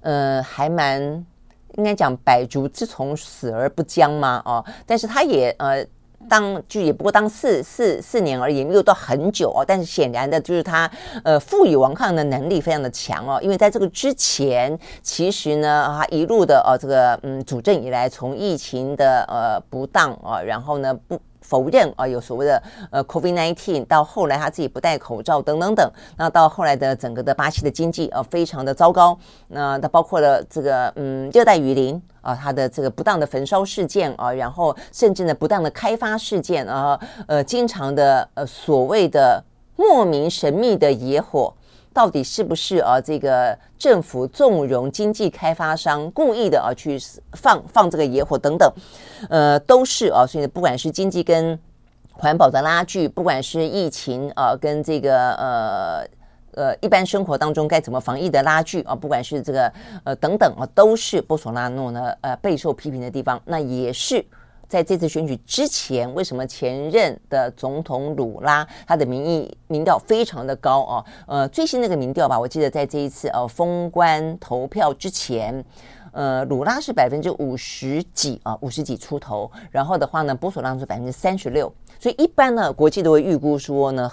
[0.00, 1.00] 呃，还蛮
[1.76, 5.86] 应该讲百足之虫，死而不僵嘛哦，但是他也呃。
[6.28, 9.64] 当就也不过当四四四年而已，没有到很久哦。
[9.66, 10.90] 但是显然的，就是他
[11.24, 13.40] 呃负隅顽抗的能力非常的强哦。
[13.42, 21.20] 因为在这个之前，其实呢，他一路的哦这个嗯主政以来，从疫情的呃不当啊，然后呢不。
[21.50, 36.96] 否认啊，有所谓的呃 COVID-19，到后来他自己不戴口罩等等等，那到后来的整个的巴西的经济啊非常的糟糕，那它包括了这个嗯热带雨林啊，它的这个不当的焚烧事件啊，然后甚至呢不当的开发事件啊，
[37.26, 39.42] 呃经常的呃所谓的
[39.74, 41.52] 莫名神秘的野火。
[41.92, 43.00] 到底是不是啊？
[43.00, 46.98] 这个政府纵容经济开发商故意的啊去
[47.32, 48.72] 放放这个野火等等，
[49.28, 50.24] 呃，都是啊。
[50.26, 51.58] 所以不管是经济跟
[52.12, 56.06] 环保的拉锯，不管是疫情啊跟这个呃
[56.54, 59.72] 呃一般生活当中该怎么防疫的拉锯啊，不管是这个
[60.04, 63.40] 呃等等啊，都是波索纳诺呢呃备受批评的地方。
[63.44, 64.24] 那也是。
[64.70, 71.04] 在这次选举之前，为什么前任的总统鲁拉他的民意民调非常的高哦？
[71.26, 75.64] 呃，最新那个民调吧，我记得在这一次呃封关投票之前，
[76.12, 79.50] 呃，鲁拉是百分之五十几啊，五十几出头。
[79.72, 81.72] 然后的话呢，波索纳是百分之三十六。
[81.98, 84.08] 所以一般呢，国际都会预估说呢，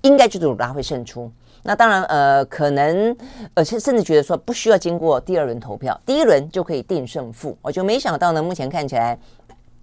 [0.00, 1.30] 应该就是鲁拉会胜出。
[1.64, 3.14] 那当然，呃，可能
[3.52, 7.54] 呃，甚甚至觉得说不需要经过第二轮投票，第一轮就可以定胜负。
[7.60, 9.18] 我就没想到呢，目前看起来。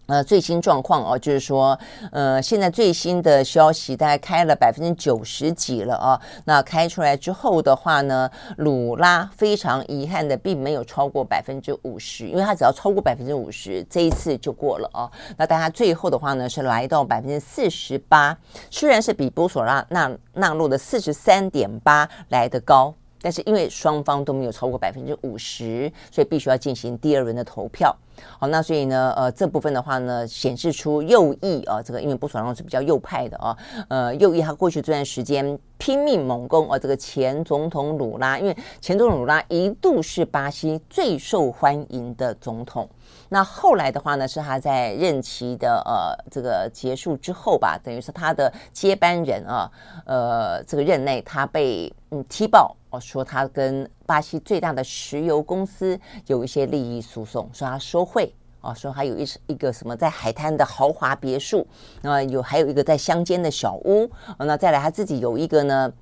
[0.07, 1.77] 呃，最新状况哦，就是说，
[2.11, 6.21] 呃，现在最新的消息大概开了百分之九十几了啊。
[6.45, 15.09] 那开出来之后的话呢，鲁拉非常遗憾的并没有超过百分之五十，因为他只要超过百分之五十，这一次就过了啊。
[15.37, 18.37] 那但他最后的话呢，是来到百分之四十八，
[18.69, 22.93] 虽然是比波索纳纳纳洛的四十三点八来得高。
[23.25, 27.95] 但是因为双方都没有超过百分之五十，所以必须要进行第二轮的投票。
[28.39, 33.57] 好，那所以呢，呃，这部分的话呢，显示出右翼啊，这个因为布索纳诺是比较右派的啊，
[33.89, 42.87] 呃，右翼他过去这段时间拼命猛攻啊，这个前总统鲁拉，因为前总统鲁拉一度是巴西最受欢迎的总统。
[43.27, 49.69] 那后来的话呢，是他在任期的呃这个结束之后吧，等于是他的接班人啊，
[50.05, 61.65] 呃这个任内他被嗯踢爆说他跟巴西最大的石油公司有一些利益诉讼，说他收贿啊，说他有一一个什么在海滩的豪华别墅，
[62.01, 65.93] 那有还有一个在乡间的小屋，那再来他自己有一个呢。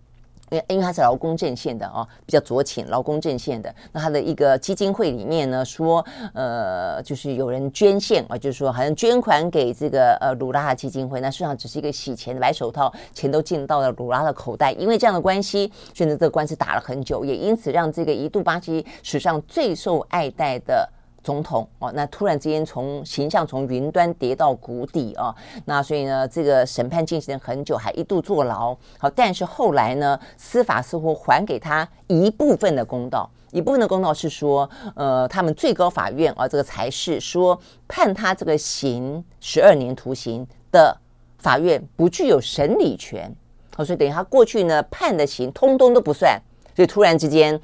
[0.53, 3.73] 因为因为他是劳工阵线的哦，比较左倾，劳工阵线的。
[3.91, 14.71] 那他的一个基金会里面呢，说呃，就是有人捐献啊，就是说好像捐款给这个呃鲁拉的基金会，那实际上只是一个洗钱的白手套，钱都进到了鲁拉的口袋。
[14.73, 20.87] 因为这样的关系，所以呢，这个官司打了很久，也因此让这个一度巴西史上最受爱戴的。
[21.23, 25.33] 总统哦，那突然之间从形象从云端跌到谷底啊，
[25.65, 28.75] 那所以呢，这个审判进行了很久，还一度坐牢。
[28.99, 37.57] 好，但是后来呢，司法似乎还给他一部分的公道，一部分的公道是说，呃，他们最高法院啊，这个裁示说
[37.87, 40.95] 判他这个刑十二年徒刑的
[41.37, 43.33] 法院不具有审理权。
[43.75, 46.37] 好，所以等于他过去呢判的刑通通都不算，
[46.75, 47.57] 所以突然之间。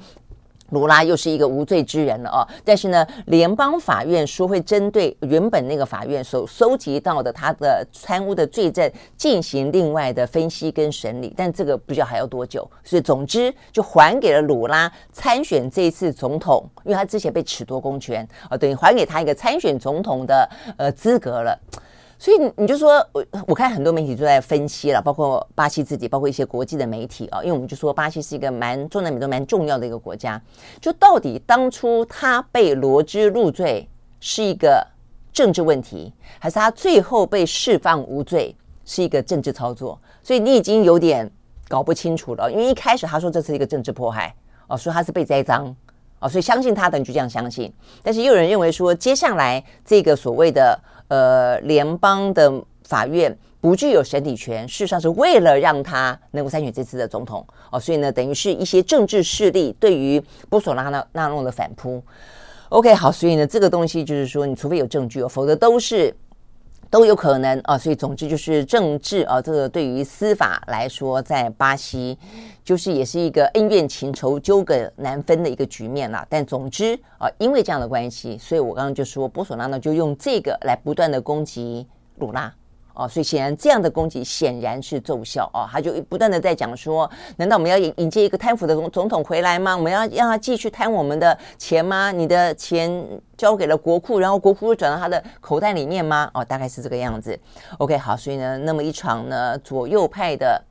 [0.70, 21.58] 卢拉又是一个无罪之人了哦，但是呢，联邦法院说会针对原本那个法院所收集到的他的贪污的罪证进行另外的分析跟审理，但这个不知道还要多久，所以总之就还给了鲁拉参选这一次总统，因为他之前被褫夺公权啊，等于还给他一个参选总统的呃资格了。
[22.20, 30.38] 所以你就说，我我看很多媒体都在分析了，包括巴西自己，包括一些国际的媒体啊，因为我们就说巴西是一个蛮中南美洲蛮重要的一个国家，
[30.82, 33.88] 就到底当初他被罗织入罪
[34.20, 34.86] 是一个
[35.32, 38.54] 政治问题，还是他最后被释放无罪
[38.84, 39.98] 是一个政治操作？
[40.22, 41.28] 所以你已经有点
[41.68, 44.34] 搞不清楚了，因为一开始他说这是一个政治迫害
[44.66, 45.74] 哦，说他是被栽赃
[46.18, 50.78] 哦，所以相信他的你就这样相信，但是又有人认为说接下来这个所谓的。
[51.10, 52.50] 呃，联邦的
[52.84, 62.00] 法院不具有审理权，事实上是为了让他能够参选这次的总统哦，所以呢，等于是一些政治势力对于波索拉纳纳诺的反扑。
[62.68, 66.14] OK，好，所以呢，这个东西就是说，你除非有证据哦，否则都是。
[66.90, 72.18] 都有可能啊，所以总之就是政治啊，这个对于司法来说，在巴西
[72.64, 76.26] 就是也是一个恩怨情仇、纠葛难分的一个局面了。
[76.28, 81.86] 但总之啊，因为这样的关系，所以我刚刚就说，波索纳呢就用这个来不断的攻击
[82.16, 82.52] 鲁拉。
[82.94, 89.76] 哦，所以显然这样的攻击显然是奏效哦，他就不断的在讲说，难道我们要引引接一个贪腐的总总统回来吗？
[89.76, 92.10] 我们要让他继续贪我们的钱吗？
[92.12, 96.30] 你的钱交给了国库，然后国库又转到他的口袋里面吗？
[96.34, 97.38] 哦，大概是这个样子。
[97.78, 100.62] OK，好，所以呢，那么一场呢左右派的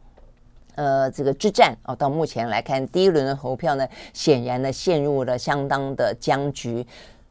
[0.76, 6.86] 呃这个之战哦，到目前来看，第一轮的投票呢，显然呢陷入了相当的僵局。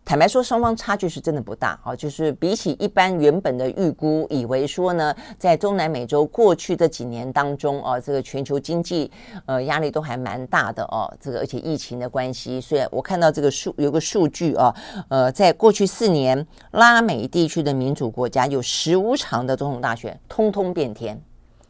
[0.09, 9.11] 坦白说，双方差距是真的不大啊，就是比起一般原本的预估，以为说呢，在中南美洲过去这几年当中啊，这个全球经济
[9.45, 14.75] 呃压力都还蛮大的哦，这个而且疫情的关系，所以我看到这个数有个数据啊，
[15.11, 21.21] 呃，在过去四年，拉美地区的民主国家有十五场的总统大选，通通变天。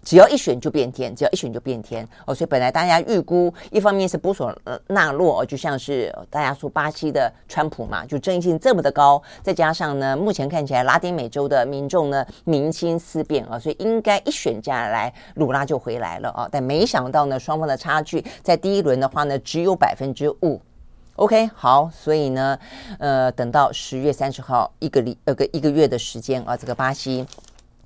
[0.09, 4.50] 只要一选就变天，只要一选就变天哦，所以本来大家预估，一方面是波索
[4.86, 20.59] 纳洛，就像是大家说巴西的川普嘛，就争议性这么的高，再加上呢，目前看起来拉丁美洲的民众呢民心思变啊，所以应该一选下来，鲁拉就回来了啊，但没想到呢，双方的差距在第一轮的话呢，只有百分之五。
[21.16, 22.59] OK，好，所以呢，
[22.98, 27.26] 呃，等到十月三十号一个礼呃个一个月的时间啊，这个巴西。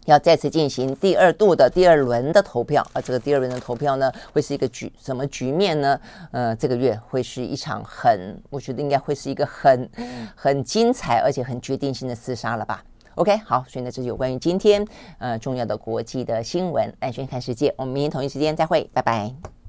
[0.06, 6.00] 要再次进行第二度的第二轮的投票啊，这个第二轮的投票呢，会是一个局什么局面呢？
[6.30, 9.88] 呃，这个月会是一场很，我觉得应该会是一个很
[10.34, 12.82] 很精彩而且很决定性的厮杀了吧
[13.14, 14.84] ？OK，好，所以呢，这是有关于今天
[15.18, 19.61] 呃重要的国际的新闻，来，轩看世界，我们明天同一时间再会，拜拜。